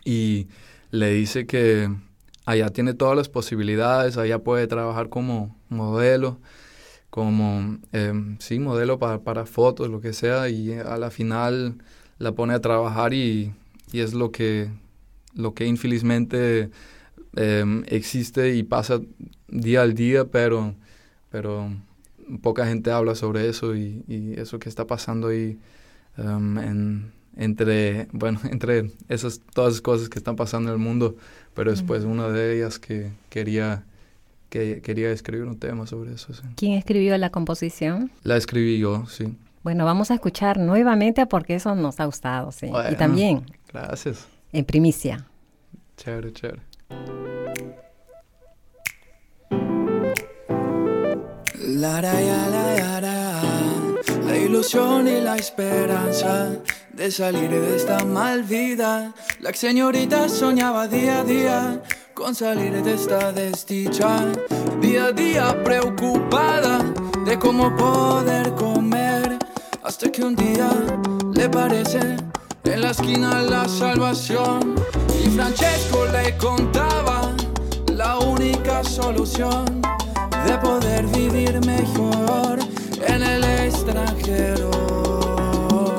y 0.05 0.49
le 0.91 1.11
dice 1.11 1.47
que 1.47 1.91
allá 2.47 2.71
tiene 2.71 2.95
todas 2.95 3.17
las 3.17 3.29
posibilidades, 3.29 4.17
allá 4.17 4.39
puede 4.41 4.67
trabajar 4.67 5.09
como 5.09 5.57
modelo, 5.69 6.39
como, 7.11 7.79
em, 7.93 8.37
sí, 8.41 8.59
modelo 8.59 8.99
para, 8.99 9.21
para 9.21 9.47
fotos, 9.47 9.89
lo 9.89 10.01
que 10.01 10.13
sea, 10.13 10.49
y 10.49 10.73
a 10.73 10.97
la 10.99 11.11
final 11.11 11.77
la 12.19 12.33
pone 12.33 12.55
a 12.55 12.61
trabajar 12.61 13.15
y, 13.15 13.55
y 13.93 14.01
es 14.01 14.15
lo 14.15 14.31
que, 14.33 14.71
lo 15.35 15.55
que 15.55 15.67
infelizmente 15.67 16.71
em, 17.37 17.85
existe 17.89 18.55
y 18.57 18.63
pasa 18.63 19.01
día 19.49 19.83
al 19.83 19.95
día, 19.95 20.27
pero, 20.27 20.75
pero 21.31 21.71
poca 22.43 22.67
gente 22.67 22.91
habla 22.91 23.15
sobre 23.15 23.49
eso 23.49 23.77
y, 23.77 24.05
y 24.09 24.39
eso 24.41 24.59
que 24.59 24.69
está 24.69 24.87
pasando 24.87 25.29
ahí 25.29 25.59
em, 26.17 26.59
en, 26.59 27.13
entre, 27.37 28.09
bueno, 28.13 28.41
entre 28.51 28.91
esas, 29.09 29.41
todas 29.53 29.73
esas 29.73 29.83
cosas 29.83 30.09
que 30.09 30.19
están 30.19 30.37
pasando 30.37 30.71
en 30.71 30.75
el 30.75 30.81
mundo, 30.81 31.17
pero 31.55 31.73
es 31.73 31.83
pues 31.83 32.05
una 32.05 32.29
de 32.29 32.57
ellas 32.57 32.79
que 32.79 33.11
quería, 33.31 33.85
que 34.49 34.81
quería 34.83 35.11
escribir 35.11 35.47
un 35.47 35.59
tema 35.59 35.87
sobre 35.87 36.13
eso. 36.15 36.33
sí. 36.33 36.43
¿Quién 36.57 36.73
escribió 36.75 37.17
la 37.19 37.31
composición? 37.31 38.11
La 38.23 38.37
escribí 38.37 38.79
yo, 38.79 39.07
sí. 39.07 39.37
Bueno, 39.63 39.85
vamos 39.87 40.11
a 40.11 40.15
escuchar 40.15 40.59
nuevamente 40.59 41.25
porque 41.27 41.55
eso 41.55 41.75
nos 41.75 41.99
ha 41.99 42.05
gustado, 42.05 42.53
sí. 42.53 42.71
y 42.91 42.95
también 42.97 43.45
Gracias. 43.73 44.27
en 44.53 44.65
primicia. 44.65 45.27
Chévere, 45.97 46.33
chévere. 46.33 46.61
La, 51.67 52.01
ra, 52.01 52.13
ya, 52.21 52.49
la, 52.49 52.77
ya, 52.77 53.01
ra. 53.01 53.14
Ilusión 54.55 55.09
y 55.09 55.21
la 55.21 55.35
esperanza 55.35 56.53
de 56.93 57.11
salir 57.11 57.51
de 57.51 57.75
esta 57.75 58.05
mal 58.05 58.45
vida. 58.45 59.13
La 59.41 59.53
señorita 59.53 60.29
soñaba 60.29 60.87
día 60.87 61.23
a 61.23 61.25
día 61.25 61.83
con 62.15 62.37
salir 62.37 62.81
de 62.85 62.95
esta 62.95 63.33
desdicha. 63.33 64.25
Día 64.81 65.07
a 65.07 65.13
día 65.13 65.65
preocupada 65.65 66.85
de 67.27 67.37
cómo 67.37 67.75
poder 67.75 68.55
comer. 68.55 69.41
Hasta 69.83 70.13
que 70.13 70.23
un 70.23 70.37
día 70.37 70.71
le 71.35 71.49
parece 71.49 72.17
en 72.63 72.81
la 72.81 72.91
esquina 72.93 73.43
la 73.43 73.69
salvación. 73.69 74.77
Y 75.21 75.31
Francesco 75.31 76.07
le 76.13 76.37
contaba 76.37 77.35
la 77.89 78.19
única 78.19 78.85
solución 78.85 79.83
de 80.47 80.57
poder 80.59 81.09
vivir 81.09 81.59
mejor 81.67 82.74
en 83.07 83.23
el 83.23 83.45
extranjero. 83.45 84.71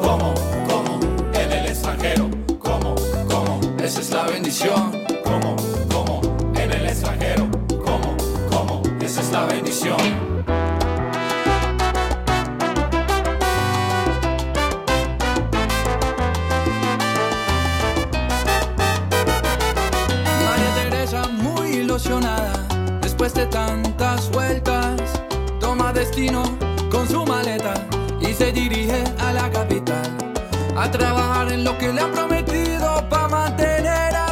¿Cómo? 0.02 0.34
¿Cómo? 0.68 1.00
En 1.34 1.52
el 1.52 1.66
extranjero. 1.68 2.30
¿Cómo? 2.60 2.96
¿Cómo? 3.30 3.60
Esa 3.84 4.02
es 4.02 4.12
la 4.12 4.24
bendición. 4.24 4.92
¿Cómo? 5.24 5.56
¿Cómo? 5.92 6.22
En 6.56 6.72
el 6.72 6.86
extranjero. 6.86 7.48
¿Cómo? 7.84 8.18
¿Cómo? 8.50 8.82
Esa 9.02 9.22
es 9.22 9.32
la 9.32 9.46
bendición. 9.46 9.98
María 20.46 20.76
Teresa 20.76 21.28
muy 21.28 21.70
ilusionada 21.78 22.66
se 28.38 28.52
dirige 28.52 29.02
a 29.20 29.32
la 29.32 29.50
capital 29.50 30.18
a 30.76 30.92
trabajar 30.92 31.54
en 31.54 31.64
lo 31.64 31.78
que 31.78 31.94
le 31.94 32.02
han 32.02 32.12
prometido 32.12 33.08
para 33.10 33.30
mantener 33.30 34.14
a 34.14 34.25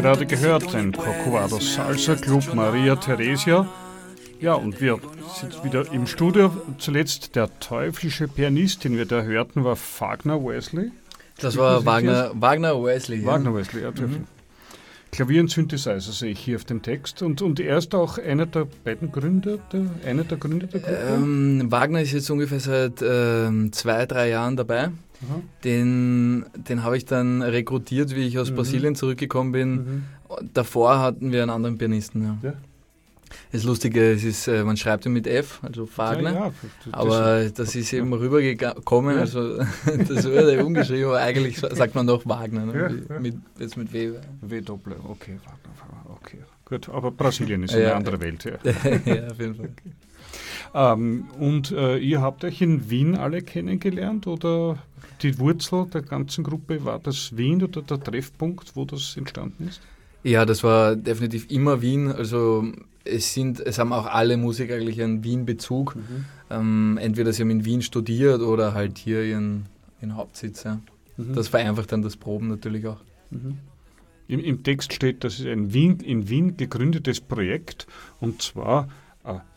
gerade 0.00 0.24
gehört, 0.24 0.74
ein 0.74 0.92
Corcovado 0.92 1.58
Salsa 1.60 2.14
Club 2.14 2.54
Maria 2.54 2.96
Theresia. 2.96 3.68
Ja, 4.40 4.54
und 4.54 4.80
wir 4.80 4.98
sind 5.38 5.62
wieder 5.62 5.92
im 5.92 6.06
Studio. 6.06 6.50
Zuletzt 6.78 7.36
der 7.36 7.50
teuflische 7.60 8.26
Pianist, 8.26 8.84
den 8.84 8.96
wir 8.96 9.04
da 9.04 9.22
hörten, 9.22 9.62
war 9.64 9.76
Wagner 9.98 10.42
Wesley. 10.42 10.90
Das 11.38 11.56
war? 11.58 11.84
Wagner, 11.84 12.30
Wagner 12.34 12.82
Wesley. 12.82 13.20
ja. 13.20 13.26
Wagner 13.26 13.54
Wesley, 13.54 13.82
ja. 13.82 13.90
Mhm. 13.90 14.26
Klavier 15.12 15.42
und 15.42 15.50
Synthesizer 15.50 16.12
sehe 16.12 16.30
ich 16.30 16.38
hier 16.38 16.56
auf 16.56 16.64
dem 16.64 16.80
Text. 16.80 17.20
Und, 17.20 17.42
und 17.42 17.60
er 17.60 17.76
ist 17.76 17.94
auch 17.94 18.16
einer 18.16 18.46
der 18.46 18.66
beiden 18.84 19.12
Gründer, 19.12 19.58
der, 19.72 19.82
einer 20.06 20.24
der 20.24 20.38
Gründer 20.38 20.66
der 20.66 20.80
Gruppe. 20.80 21.14
Ähm, 21.14 21.66
Wagner 21.70 22.00
ist 22.00 22.12
jetzt 22.12 22.30
ungefähr 22.30 22.60
seit 22.60 23.02
ähm, 23.02 23.72
zwei, 23.72 24.06
drei 24.06 24.30
Jahren 24.30 24.56
dabei. 24.56 24.90
Aha. 25.22 25.40
Den, 25.64 26.44
den 26.56 26.82
habe 26.82 26.96
ich 26.96 27.04
dann 27.04 27.42
rekrutiert, 27.42 28.14
wie 28.14 28.26
ich 28.26 28.38
aus 28.38 28.50
Mhm. 28.50 28.56
Brasilien 28.56 28.94
zurückgekommen 28.94 29.52
bin. 29.52 29.70
Mhm. 29.74 30.02
Davor 30.54 30.98
hatten 31.00 31.32
wir 31.32 31.42
einen 31.42 31.50
anderen 31.50 31.76
Pianisten. 31.78 32.22
Ja. 32.22 32.36
Ja. 32.50 32.52
Das 33.52 33.62
Lustige 33.62 34.10
es 34.12 34.24
ist, 34.24 34.48
äh, 34.48 34.64
man 34.64 34.76
schreibt 34.76 35.06
ihn 35.06 35.12
mit 35.12 35.26
F, 35.28 35.60
also 35.62 35.88
Wagner. 35.96 36.32
Ja, 36.32 36.46
ja, 36.46 36.52
das- 36.84 36.92
aber 36.94 37.44
das 37.48 37.74
ist 37.76 37.92
eben 37.92 38.12
rübergekommen, 38.12 39.18
also 39.18 39.58
das 40.08 40.24
wurde 40.28 40.64
umgeschrieben, 40.64 41.04
aber 41.06 41.20
eigentlich 41.20 41.58
sagt 41.58 41.94
man 41.94 42.08
doch 42.08 42.26
Wagner, 42.26 42.66
ne? 42.66 43.02
Mit, 43.20 43.36
jetzt 43.58 43.76
mit 43.76 43.92
W. 43.92 44.12
W 44.40 44.60
Doppel, 44.62 44.94
okay, 45.08 45.38
Wagner, 45.44 46.10
okay. 46.20 46.38
Gut, 46.64 46.88
aber 46.88 47.10
Brasilien 47.12 47.62
ist 47.64 47.74
eine 47.74 47.94
andere 47.94 48.20
Welt. 48.20 48.44
Ja. 48.44 48.52
ja, 49.04 49.28
auf 49.30 49.38
jeden 49.38 49.54
Fall. 49.54 49.70
Ähm, 50.74 51.24
und 51.38 51.72
äh, 51.72 51.98
ihr 51.98 52.20
habt 52.20 52.44
euch 52.44 52.60
in 52.60 52.90
Wien 52.90 53.16
alle 53.16 53.42
kennengelernt 53.42 54.26
oder 54.26 54.78
die 55.22 55.38
Wurzel 55.38 55.86
der 55.86 56.02
ganzen 56.02 56.44
Gruppe 56.44 56.84
war 56.84 56.98
das 56.98 57.36
Wien 57.36 57.62
oder 57.62 57.82
der 57.82 58.00
Treffpunkt, 58.00 58.76
wo 58.76 58.84
das 58.84 59.16
entstanden 59.16 59.68
ist? 59.68 59.80
Ja, 60.22 60.44
das 60.44 60.62
war 60.62 60.96
definitiv 60.96 61.50
immer 61.50 61.82
Wien. 61.82 62.12
Also 62.12 62.72
es 63.04 63.34
sind, 63.34 63.60
es 63.60 63.78
haben 63.78 63.92
auch 63.92 64.06
alle 64.06 64.36
Musiker 64.36 64.74
eigentlich 64.74 65.02
einen 65.02 65.24
Wien-Bezug. 65.24 65.96
Ähm, 66.50 66.98
entweder 67.00 67.32
sie 67.32 67.42
haben 67.42 67.50
in 67.50 67.64
Wien 67.64 67.82
studiert 67.82 68.40
oder 68.40 68.74
halt 68.74 68.98
hier 68.98 69.24
ihren, 69.24 69.66
ihren 70.00 70.16
Hauptsitz. 70.16 70.64
Ja. 70.64 70.80
Mhm. 71.16 71.34
Das 71.34 71.48
vereinfacht 71.48 71.92
dann 71.92 72.02
das 72.02 72.16
Proben 72.16 72.48
natürlich 72.48 72.86
auch. 72.86 73.00
Im, 74.28 74.40
Im 74.40 74.62
Text 74.62 74.92
steht, 74.92 75.24
das 75.24 75.40
ist 75.40 75.46
ein 75.46 75.72
Wien, 75.72 76.00
in 76.00 76.28
Wien 76.28 76.56
gegründetes 76.56 77.20
Projekt 77.20 77.86
und 78.20 78.42
zwar 78.42 78.88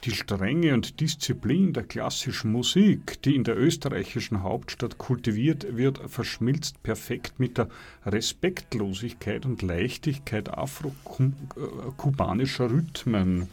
die 0.04 0.12
Strenge 0.12 0.74
und 0.74 1.00
Disziplin 1.00 1.72
der 1.72 1.84
klassischen 1.84 2.52
Musik, 2.52 3.22
die 3.24 3.36
in 3.36 3.46
der 3.46 3.58
österreichischen 3.58 4.44
Hauptstadt 4.44 4.98
kultiviert 4.98 5.78
wird, 5.78 6.02
verschmilzt 6.08 6.84
perfekt 6.84 7.40
mit 7.40 7.58
der 7.58 7.70
Respektlosigkeit 8.06 9.46
und 9.46 9.62
Leichtigkeit 9.62 10.50
afro-kubanischer 10.50 12.70
Rhythmen. 12.70 13.48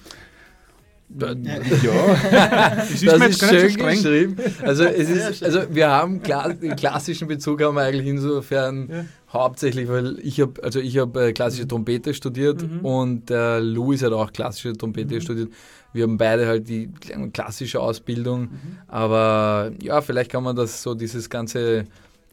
Ja, 1.19 1.33
es 2.83 3.03
ist 3.03 3.07
das 3.07 3.21
ist 3.21 3.41
so 3.41 3.47
schön 3.47 3.71
streng. 3.71 3.97
geschrieben. 3.97 4.37
Also, 4.63 4.85
es 4.85 5.11
ist, 5.11 5.43
also 5.43 5.75
wir 5.75 5.89
haben 5.89 6.23
den 6.23 6.77
klassischen 6.77 7.27
Bezug 7.27 7.61
haben 7.63 7.75
wir 7.75 7.83
eigentlich 7.83 8.07
insofern 8.07 8.89
Ja. 8.89 9.05
Hauptsächlich, 9.33 9.89
weil 9.89 10.19
ich 10.21 10.41
habe 10.41 10.63
also 10.63 10.81
ich 10.81 10.99
habe 10.99 11.29
äh, 11.29 11.33
klassische 11.33 11.67
Trompete 11.69 12.15
studiert 12.15 12.63
Mhm. 12.63 12.85
und 12.85 13.31
der 13.31 13.61
Louis 13.61 14.03
hat 14.03 14.13
auch 14.13 14.33
klassische 14.33 14.73
Trompete 14.73 15.21
studiert. 15.21 15.51
Wir 15.93 16.05
haben 16.05 16.17
beide 16.19 16.47
halt 16.47 16.69
die 16.69 16.89
klassische 17.33 17.81
Ausbildung, 17.81 18.43
Mhm. 18.43 18.79
aber 18.89 19.73
ja, 19.83 20.01
vielleicht 20.03 20.31
kann 20.31 20.43
man 20.45 20.57
das 20.57 20.83
so 20.83 20.95
dieses 20.95 21.29
ganze 21.31 21.85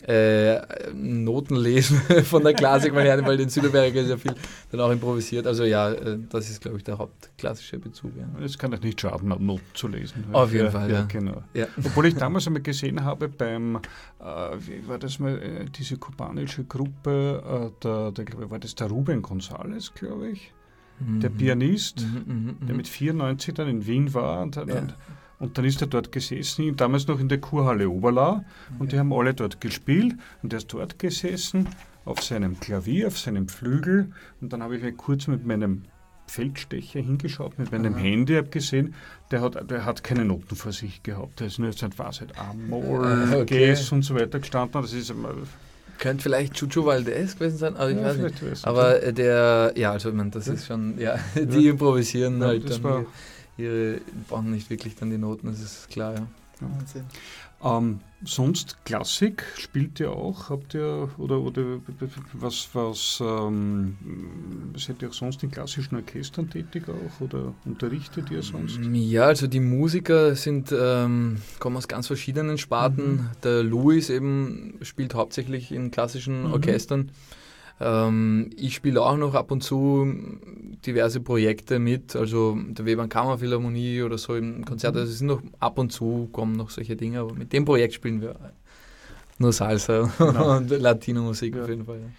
äh, 0.06 0.60
Noten 0.94 1.56
lesen 1.56 1.98
von 2.24 2.44
der 2.44 2.54
Klassik, 2.54 2.94
weil 2.94 3.26
weil 3.26 3.40
in 3.40 3.50
Südamerika 3.50 4.00
ist 4.00 4.10
ja 4.10 4.18
viel 4.18 4.36
dann 4.72 4.80
auch 4.82 4.92
improvisiert. 4.92 5.48
Also 5.48 5.64
ja, 5.64 5.92
äh, 5.92 6.20
das 6.30 6.50
ist, 6.50 6.62
glaube 6.62 6.78
ich, 6.78 6.84
der 6.84 6.98
hauptklassische 7.00 7.80
Bezug. 7.80 8.12
Ja. 8.16 8.28
Es 8.46 8.58
kann 8.58 8.72
doch 8.72 8.80
nicht 8.82 9.02
schaden, 9.02 9.30
Noten 9.30 9.62
zu 9.74 9.88
lesen. 9.88 10.26
Auf 10.34 10.54
jeden 10.54 10.72
Fall, 10.72 10.92
ja. 10.92 11.04
Genau. 11.08 11.42
Ja. 11.54 11.66
Obwohl 11.78 12.06
ich 12.06 12.16
damals 12.16 12.46
einmal 12.48 12.62
gesehen 12.62 13.04
habe 13.04 13.28
beim, 13.28 13.78
äh, 13.78 13.80
wie 14.60 14.88
war 14.88 15.00
das 15.00 15.18
mal, 15.20 15.38
äh, 15.42 15.66
diese 15.66 15.98
kubanische 15.98 16.64
Gruppe, 16.66 17.72
äh, 17.74 17.84
der, 17.84 18.12
der, 18.12 18.26
glaub 18.26 18.52
war 18.52 18.60
das 18.60 18.76
der 18.76 18.88
Ruben 18.88 19.22
González, 19.24 19.92
glaube 19.96 20.30
ich, 20.30 20.54
der 21.00 21.30
Mhm. 21.30 21.38
Pianist, 21.38 22.02
Mhm, 22.02 22.34
mhm, 22.34 22.58
der 22.62 22.70
mhm. 22.72 22.78
mit 22.78 22.88
94 22.88 23.54
dann 23.54 23.68
in 23.68 23.86
Wien 23.86 24.14
war 24.16 24.42
und, 24.42 24.58
hat- 24.58 24.68
Ja. 24.68 24.80
und, 24.80 24.96
und 25.40 25.58
dann 25.58 25.66
ist 25.66 25.82
er 25.82 25.88
dort 25.88 26.12
gesessen, 26.12 26.76
damals 26.76 27.08
noch 27.08 27.20
in 27.20 27.30
der 27.30 27.40
Kurhalle 27.40 27.90
Oberlau 27.90 28.44
und 28.80 28.92
die 28.92 29.00
haben 29.00 29.14
alle 29.14 29.34
dort 29.34 29.62
gespielt 29.62 30.16
und 30.44 30.54
er 30.54 30.58
ist 30.58 30.74
dort 30.74 30.98
gesessen 31.00 31.68
auf 32.06 32.24
seinem 32.24 32.60
Klavier, 32.60 33.08
auf 33.08 33.18
seinem 33.20 33.48
Flügel 33.48 34.12
und 34.42 34.52
dann 34.54 34.64
habe 34.64 34.78
ich 34.78 34.84
mir 34.84 34.94
kurz 34.94 35.28
mit 35.28 35.46
meinem 35.46 35.84
Feldstecher 36.30 37.00
hingeschaut, 37.00 37.58
mit 37.58 37.72
meinem 37.72 37.94
Aha. 37.94 38.02
Handy, 38.02 38.36
habe 38.36 38.50
gesehen, 38.50 38.94
der 39.32 39.42
hat, 39.42 39.70
der 39.72 39.86
hat 39.86 40.04
keine 40.04 40.26
Noten 40.26 40.56
vor 40.58 40.74
sich 40.74 41.02
gehabt. 41.02 41.40
Der 41.40 41.48
ist 41.48 41.58
nur 41.58 41.72
seit 41.72 41.98
was, 42.00 42.18
seit 42.18 42.38
A-Moll, 42.38 43.06
Ah, 43.06 43.38
okay. 43.40 43.74
Und 43.92 44.02
so 44.04 44.14
weiter 44.14 44.40
gestanden. 44.40 44.82
Das 44.82 44.92
ist 44.92 45.10
einmal, 45.10 45.36
Könnte 46.00 46.24
vielleicht 46.24 46.54
Chucho 46.56 46.86
Valdez 46.86 47.36
gewesen 47.36 47.58
sein, 47.58 47.76
aber 47.78 47.90
ich 47.92 47.98
Ja, 47.98 48.04
weiß 48.04 48.18
nicht. 48.18 48.68
Aber 48.68 49.00
der, 49.12 49.72
ja, 49.78 49.92
also 49.94 50.10
ich 50.10 50.16
meine, 50.16 50.30
das 50.32 50.48
Ja. 50.48 50.54
ist 50.54 50.68
schon, 50.68 51.00
ja, 51.00 51.16
die 51.36 51.68
improvisieren 51.70 52.40
Ja, 52.42 52.48
halt 52.48 52.66
das 52.66 52.74
dann 52.82 52.84
war- 52.84 53.06
ihre, 53.58 54.02
brauchen 54.28 54.52
nicht 54.52 54.70
wirklich 54.70 54.96
dann 54.96 55.10
die 55.10 55.18
Noten, 55.18 55.48
das 55.48 55.62
ist 55.62 55.90
klar, 55.90 56.14
ja. 56.14 56.28
Wahnsinn. 56.60 57.04
Ähm, 57.64 58.00
sonst 58.24 58.84
Klassik 58.84 59.44
spielt 59.58 60.00
ihr 60.00 60.12
auch? 60.12 60.50
Habt 60.50 60.74
ihr 60.74 61.10
oder, 61.20 61.40
oder 61.40 61.80
was, 62.34 62.70
was 62.74 63.22
ähm, 63.22 63.96
seid 64.76 65.02
ihr 65.02 65.10
auch 65.10 65.14
sonst 65.14 65.44
in 65.44 65.52
klassischen 65.52 65.96
Orchestern 65.96 66.50
tätig 66.50 66.86
auch 66.90 67.22
oder 67.22 67.54
unterrichtet 67.66 68.32
ihr 68.32 68.42
sonst? 68.42 68.80
Ja, 68.92 69.26
also 69.26 69.46
die 69.48 69.60
Musiker 69.60 70.36
sind, 70.36 70.74
ähm, 70.76 71.42
kommen 71.60 71.78
aus 71.78 71.88
ganz 71.88 72.08
verschiedenen 72.08 72.58
Sparten. 72.58 73.16
Mhm. 73.18 73.30
Der 73.44 73.64
Louis 73.64 74.10
eben 74.10 74.80
spielt 74.82 75.14
hauptsächlich 75.14 75.72
in 75.72 75.92
klassischen 75.92 76.46
Mhm. 76.46 76.54
Orchestern. 76.54 77.12
Ähm, 77.80 78.50
ich 78.56 78.76
spiele 78.76 79.02
auch 79.02 79.18
noch 79.18 79.36
ab 79.36 79.52
und 79.52 79.62
zu 79.64 80.12
diverse 80.86 81.20
Projekte 81.22 81.80
mit, 81.80 82.16
also 82.16 82.58
der 82.70 82.86
Webern 82.86 83.10
Kammerphilharmonie 83.10 84.02
oder 84.02 84.18
so 84.18 84.36
im 84.36 84.66
Konzert. 84.66 84.96
Mhm. 84.96 85.00
Also 85.02 85.12
es 85.12 85.18
sind 85.20 85.28
noch 85.28 85.42
ab 85.60 85.78
und 85.78 85.92
zu 85.92 86.30
kommen 86.32 86.54
noch 86.56 86.70
solche 86.70 86.96
Dinge, 86.96 87.20
aber 87.20 87.34
mit 87.34 87.54
dem 87.54 87.66
Projekt 87.66 87.94
spielen 87.94 88.22
wir 88.22 88.36
nur 89.40 89.54
Salsa 89.54 90.12
Genau. 90.18 90.58
und 90.58 90.70
Latino-Musik 90.70 91.56
Ja. 91.56 91.64
auf 91.64 91.70
jeden 91.70 91.86
Fall. 91.86 91.98
Ja. 92.00 92.10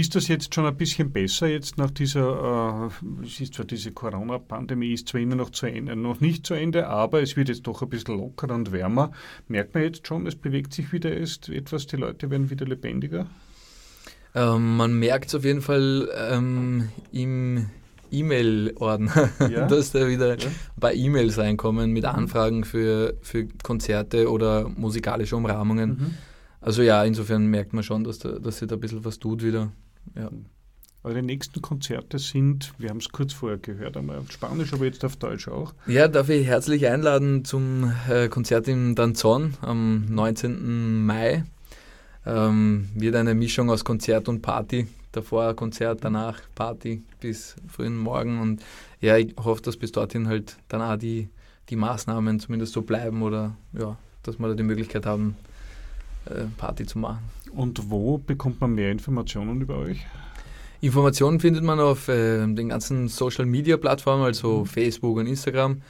Ist 0.00 0.14
das 0.14 0.28
jetzt 0.28 0.54
schon 0.54 0.66
ein 0.66 0.76
bisschen 0.76 1.10
besser 1.10 1.46
jetzt 1.46 1.78
nach 1.78 1.90
dieser, 1.90 2.90
äh, 3.22 3.24
es 3.26 3.40
ist 3.40 3.54
zwar 3.54 3.64
diese 3.64 3.92
Corona-Pandemie 3.92 4.92
ist 4.92 5.08
zwar 5.08 5.22
immer 5.22 5.36
noch 5.36 5.48
zu 5.48 5.64
Ende, 5.64 5.96
noch 5.96 6.20
nicht 6.20 6.44
zu 6.46 6.52
Ende, 6.52 6.86
aber 6.88 7.22
es 7.22 7.34
wird 7.34 7.48
jetzt 7.48 7.66
doch 7.66 7.80
ein 7.80 7.88
bisschen 7.88 8.18
lockerer 8.18 8.54
und 8.54 8.72
wärmer. 8.72 9.12
Merkt 9.48 9.72
man 9.72 9.84
jetzt 9.84 10.06
schon, 10.06 10.26
es 10.26 10.36
bewegt 10.36 10.74
sich 10.74 10.92
wieder 10.92 11.16
erst 11.16 11.48
etwas, 11.48 11.86
die 11.86 11.96
Leute 11.96 12.30
werden 12.30 12.50
wieder 12.50 12.66
lebendiger? 12.66 13.26
Ähm, 14.36 14.76
man 14.76 14.98
merkt 14.98 15.28
es 15.28 15.34
auf 15.34 15.44
jeden 15.44 15.62
Fall 15.62 16.08
ähm, 16.30 16.90
im 17.10 17.66
E-Mail-Ordner, 18.12 19.30
Ja? 19.50 19.66
dass 19.66 19.92
da 19.92 20.06
wieder 20.08 20.38
Ja. 20.38 20.46
ein 20.46 20.80
paar 20.80 20.92
E-Mails 20.94 21.38
reinkommen 21.38 21.90
mit 21.92 22.04
Anfragen 22.04 22.64
für, 22.64 23.14
für 23.22 23.46
Konzerte 23.62 24.30
oder 24.30 24.68
musikalische 24.68 25.36
Umrahmungen. 25.36 25.88
Mhm. 25.90 26.14
Also 26.60 26.82
ja, 26.82 27.02
insofern 27.04 27.46
merkt 27.46 27.72
man 27.72 27.82
schon, 27.82 28.04
dass, 28.04 28.18
da, 28.18 28.32
dass 28.38 28.58
sich 28.58 28.68
da 28.68 28.74
ein 28.76 28.80
bisschen 28.80 29.04
was 29.04 29.18
tut 29.18 29.42
wieder. 29.42 29.72
Ja. 30.14 30.30
Eure 31.04 31.22
nächsten 31.22 31.62
Konzerte 31.62 32.18
sind, 32.18 32.72
wir 32.78 32.90
haben 32.90 32.96
es 32.98 33.08
kurz 33.10 33.32
vorher 33.32 33.58
gehört, 33.58 33.96
einmal 33.96 34.18
auf 34.18 34.32
Spanisch, 34.32 34.72
aber 34.72 34.86
jetzt 34.86 35.04
auf 35.04 35.16
Deutsch 35.16 35.46
auch. 35.46 35.72
Ja, 35.86 36.08
darf 36.08 36.28
ich 36.30 36.46
herzlich 36.46 36.88
einladen 36.88 37.44
zum 37.44 37.92
äh, 38.08 38.28
Konzert 38.28 38.66
im 38.66 38.96
Danzon 38.96 39.54
am 39.60 40.04
19. 40.06 41.06
Mai. 41.06 41.44
Ähm, 42.26 42.88
wird 42.94 43.14
eine 43.14 43.34
Mischung 43.34 43.70
aus 43.70 43.84
Konzert 43.84 44.28
und 44.28 44.42
Party. 44.42 44.88
Davor 45.12 45.54
Konzert, 45.54 46.00
danach 46.02 46.40
Party 46.54 47.02
bis 47.20 47.56
frühen 47.68 47.96
Morgen. 47.96 48.40
Und 48.40 48.62
ja, 49.00 49.16
ich 49.16 49.34
hoffe, 49.42 49.62
dass 49.62 49.76
bis 49.76 49.92
dorthin 49.92 50.28
halt 50.28 50.56
dann 50.68 50.82
auch 50.82 50.96
die, 50.96 51.28
die 51.70 51.76
Maßnahmen 51.76 52.40
zumindest 52.40 52.72
so 52.72 52.82
bleiben 52.82 53.22
oder 53.22 53.56
ja, 53.72 53.96
dass 54.24 54.38
wir 54.38 54.48
da 54.48 54.54
die 54.54 54.62
Möglichkeit 54.62 55.06
haben, 55.06 55.36
äh, 56.26 56.44
Party 56.58 56.84
zu 56.84 56.98
machen. 56.98 57.20
Und 57.54 57.90
wo 57.90 58.18
bekommt 58.18 58.60
man 58.60 58.74
mehr 58.74 58.90
Informationen 58.90 59.60
über 59.60 59.78
euch? 59.78 60.04
Informationen 60.80 61.40
findet 61.40 61.64
man 61.64 61.80
auf 61.80 62.08
äh, 62.08 62.46
den 62.46 62.68
ganzen 62.68 63.08
Social 63.08 63.46
Media 63.46 63.76
Plattformen, 63.76 64.24
also 64.24 64.64
Facebook 64.64 65.16
und 65.16 65.26
Instagram. 65.26 65.80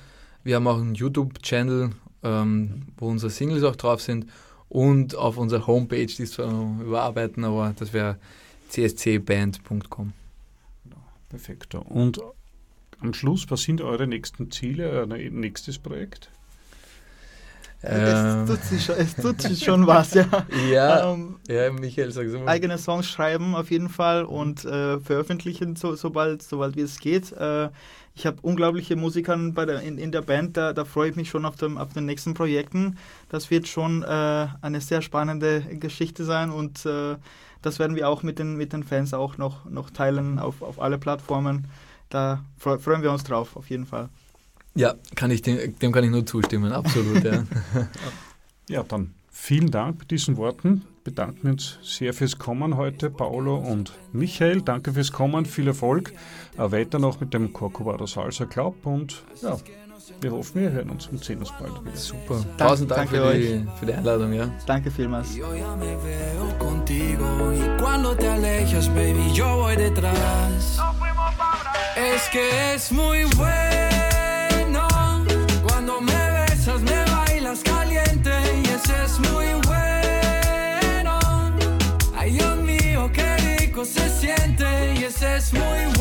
Wir 0.44 0.56
haben 0.56 0.66
auch 0.68 0.78
einen 0.78 0.94
YouTube-Channel, 0.94 1.90
ähm, 2.22 2.82
wo 2.96 3.08
unsere 3.08 3.30
Singles 3.30 3.64
auch 3.64 3.74
drauf 3.74 4.00
sind. 4.00 4.26
Und 4.68 5.14
auf 5.14 5.36
unserer 5.36 5.66
Homepage, 5.66 6.06
die 6.06 6.22
noch 6.38 6.80
überarbeiten, 6.80 7.44
aber 7.44 7.72
das 7.78 7.92
wäre 7.92 8.16
cscband.com. 8.70 10.12
Perfekt. 11.28 11.74
Und 11.74 12.20
am 13.00 13.14
Schluss, 13.14 13.46
was 13.50 13.62
sind 13.62 13.80
eure 13.80 14.06
nächsten 14.06 14.50
Ziele, 14.50 14.88
euer 14.90 15.06
nächstes 15.06 15.78
Projekt? 15.78 16.30
Ähm, 17.82 18.44
Es 18.44 18.48
tut 18.50 18.64
sich 18.64 18.84
schon, 18.84 18.94
es 18.96 19.14
tut 19.16 19.42
sich 19.42 19.64
schon 19.64 19.86
was, 19.86 20.14
ja. 20.14 20.26
Ja, 20.70 21.12
Ähm, 21.12 21.36
ja, 21.46 21.70
Michael, 21.70 22.10
sag's 22.10 22.32
mal. 22.32 22.48
eigene 22.48 22.78
Songs 22.78 23.06
schreiben 23.08 23.54
auf 23.54 23.70
jeden 23.70 23.88
Fall 23.90 24.24
und 24.24 24.64
äh, 24.64 24.98
veröffentlichen, 24.98 25.76
so, 25.76 25.94
sobald, 25.94 26.42
sobald 26.42 26.74
wie 26.76 26.80
es 26.80 26.98
geht. 26.98 27.32
Äh, 27.32 27.68
ich 28.16 28.24
habe 28.24 28.38
unglaubliche 28.40 28.96
Musiker 28.96 29.36
bei 29.52 29.66
der, 29.66 29.82
in, 29.82 29.98
in 29.98 30.10
der 30.10 30.22
Band, 30.22 30.56
da, 30.56 30.72
da 30.72 30.86
freue 30.86 31.10
ich 31.10 31.16
mich 31.16 31.28
schon 31.28 31.44
auf, 31.44 31.56
dem, 31.56 31.76
auf 31.76 31.92
den 31.92 32.06
nächsten 32.06 32.32
Projekten. 32.32 32.96
Das 33.28 33.50
wird 33.50 33.68
schon 33.68 34.02
äh, 34.02 34.48
eine 34.62 34.80
sehr 34.80 35.02
spannende 35.02 35.60
Geschichte 35.60 36.24
sein 36.24 36.50
und 36.50 36.86
äh, 36.86 37.16
das 37.60 37.78
werden 37.78 37.94
wir 37.94 38.08
auch 38.08 38.22
mit 38.22 38.38
den, 38.38 38.56
mit 38.56 38.72
den 38.72 38.84
Fans 38.84 39.12
auch 39.12 39.36
noch, 39.36 39.66
noch 39.66 39.90
teilen 39.90 40.38
auf, 40.38 40.62
auf 40.62 40.80
alle 40.80 40.96
Plattformen. 40.96 41.66
Da 42.08 42.42
freu, 42.56 42.78
freuen 42.78 43.02
wir 43.02 43.12
uns 43.12 43.22
drauf, 43.22 43.54
auf 43.54 43.68
jeden 43.68 43.86
Fall. 43.86 44.08
Ja, 44.74 44.94
kann 45.14 45.30
ich 45.30 45.42
dem, 45.42 45.78
dem 45.78 45.92
kann 45.92 46.04
ich 46.04 46.10
nur 46.10 46.24
zustimmen, 46.24 46.72
absolut. 46.72 47.22
Ja. 47.22 47.44
Ja, 48.68 48.82
dann 48.82 49.14
vielen 49.30 49.70
Dank 49.70 49.98
bei 50.00 50.04
diesen 50.06 50.36
Worten. 50.36 50.82
Bedanken 51.06 51.50
uns 51.50 51.78
sehr 51.84 52.12
fürs 52.12 52.36
Kommen 52.36 52.76
heute, 52.76 53.10
Paolo 53.10 53.58
und 53.58 53.92
Michael. 54.12 54.60
Danke 54.62 54.92
fürs 54.92 55.12
Kommen, 55.12 55.46
viel 55.46 55.68
Erfolg. 55.68 56.12
Äh, 56.58 56.72
weiter 56.72 56.98
noch 56.98 57.20
mit 57.20 57.32
dem 57.32 57.52
Corcovado 57.52 58.06
Salsa 58.06 58.44
Club 58.44 58.84
und 58.84 59.22
ja, 59.40 59.56
wir 60.20 60.32
hoffen, 60.32 60.62
wir 60.62 60.72
hören 60.72 60.90
uns 60.90 61.06
und 61.06 61.22
sehen 61.22 61.38
uns 61.38 61.52
bald 61.60 61.80
wieder. 61.84 61.96
Super. 61.96 62.44
Tausend 62.58 62.90
Dank 62.90 63.08
für 63.08 63.32
die, 63.34 63.64
für 63.78 63.86
die 63.86 63.94
Einladung, 63.94 64.32
ja. 64.32 64.50
Danke 64.66 64.90
vielmals. 64.90 65.28
Es 71.98 72.28
que 72.30 72.74
es 72.74 72.90
muy 72.90 73.24
bueno 73.36 74.15
se 83.86 84.08
siente 84.20 84.94
y 84.94 85.04
ese 85.04 85.36
es 85.36 85.52
muy 85.52 85.95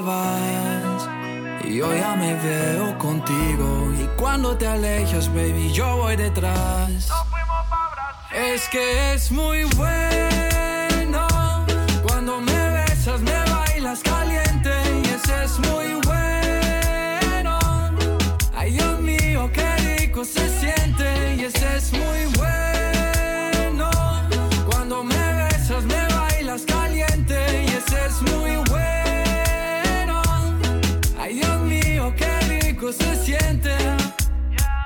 te 0.00 0.06
vas, 0.06 1.08
yo 1.68 1.94
ya 1.94 2.16
me 2.16 2.34
veo 2.34 2.98
contigo. 2.98 3.92
Y 3.98 4.06
cuando 4.16 4.56
te 4.56 4.66
alejas, 4.66 5.28
baby, 5.28 5.72
yo 5.72 5.96
voy 5.96 6.16
detrás. 6.16 7.08
Es 8.32 8.68
que 8.68 9.14
es 9.14 9.30
muy 9.30 9.64
bueno 9.76 11.26
cuando 12.06 12.40
me 12.40 12.70
besas, 12.70 13.20
me 13.20 13.38
bailas 13.50 14.00
caliente. 14.02 14.70
Y 15.04 15.08
ese 15.08 15.44
es 15.44 15.58
muy 15.58 16.00
bueno. 16.06 17.58
Ay, 18.54 18.72
Dios 18.72 19.00
mío, 19.00 19.50
qué 19.52 19.76
rico 19.98 20.24
se 20.24 20.48
siente. 20.60 21.34
Y 21.36 21.44
ese 21.44 21.76
es 21.76 21.92
muy 21.92 22.24
bueno. 22.36 22.39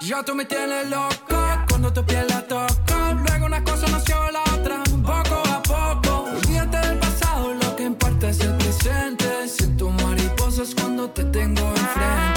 Yo 0.00 0.24
tú 0.24 0.34
me 0.34 0.46
tienes 0.46 0.88
loco 0.88 1.36
cuando 1.68 1.92
tu 1.92 2.02
piel 2.04 2.26
la 2.28 2.40
toco. 2.46 2.94
Luego 3.26 3.44
una 3.44 3.62
cosa 3.62 3.86
nació 3.88 4.16
la 4.30 4.42
otra, 4.54 4.82
poco 5.02 5.42
a 5.50 5.62
poco. 5.62 6.30
Olvídate 6.30 6.78
del 6.78 6.98
pasado, 6.98 7.52
lo 7.52 7.76
que 7.76 7.84
importa 7.84 8.30
es 8.30 8.40
el 8.40 8.54
presente. 8.54 9.48
Siento 9.48 9.90
mariposas 9.90 10.74
cuando 10.74 11.10
te 11.10 11.24
tengo 11.24 11.60
enfrente. 11.60 12.33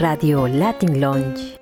Radio 0.00 0.46
Latin 0.46 1.00
Lounge. 1.00 1.57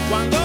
Cuando 0.10 0.45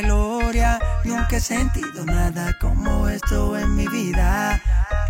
gloria. 0.00 0.78
Nunca 1.04 1.36
he 1.36 1.40
sentido 1.40 2.04
nada 2.04 2.56
como 2.60 3.08
esto 3.08 3.56
en 3.56 3.74
mi 3.74 3.86
vida. 3.88 4.60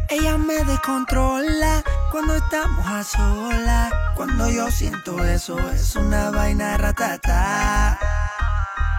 Ella 0.08 0.38
me 0.38 0.64
descontrola 0.64 1.82
cuando 2.10 2.36
estamos 2.36 2.86
a 2.86 3.04
solas. 3.04 3.92
Cuando 4.14 4.50
yo 4.50 4.70
siento 4.70 5.24
eso, 5.24 5.58
es 5.70 5.96
una 5.96 6.30
vaina 6.30 6.76
ratata. 6.76 7.98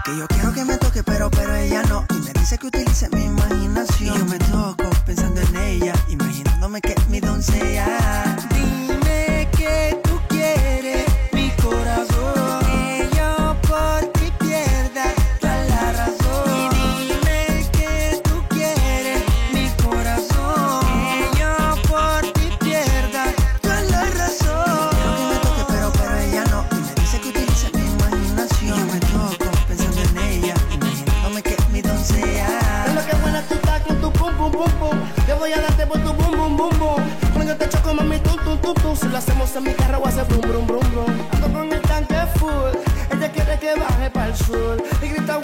Que 0.04 0.16
yo 0.16 0.26
quiero 0.28 0.52
que 0.52 0.64
me 0.64 0.76
toque, 0.76 1.02
pero, 1.02 1.30
pero 1.30 1.54
ella 1.54 1.82
no. 1.82 2.06
Y 2.10 2.20
me 2.20 2.32
dice 2.32 2.58
que 2.58 2.68
utilice 2.68 3.08
mi 3.10 3.24
imaginación. 3.24 4.18
Yo 4.18 4.24
me 4.24 4.38
toco 4.38 4.88
pensando 5.04 5.40
en 5.40 5.56
ella, 5.56 5.92
imaginándome 6.08 6.80
que 6.80 6.92
es 6.92 7.08
mi 7.08 7.20
doncella. 7.20 8.36
Si 39.00 39.08
lo 39.08 39.16
hacemos 39.16 39.54
en 39.54 39.62
mi 39.62 39.72
carro, 39.72 39.98
o 40.00 40.06
hace 40.06 40.24
brum 40.24 40.40
brum 40.40 40.66
brum 40.66 40.90
brum. 40.90 41.28
Ando 41.30 41.52
con 41.52 41.72
el 41.72 41.80
tanque 41.82 42.16
full. 42.34 42.74
Ella 43.16 43.30
quiere 43.30 43.58
que 43.58 43.74
baje 43.78 44.10
para 44.10 44.26
el 44.26 44.36
sur. 44.36 44.82
Y 45.00 45.08
grita, 45.08 45.38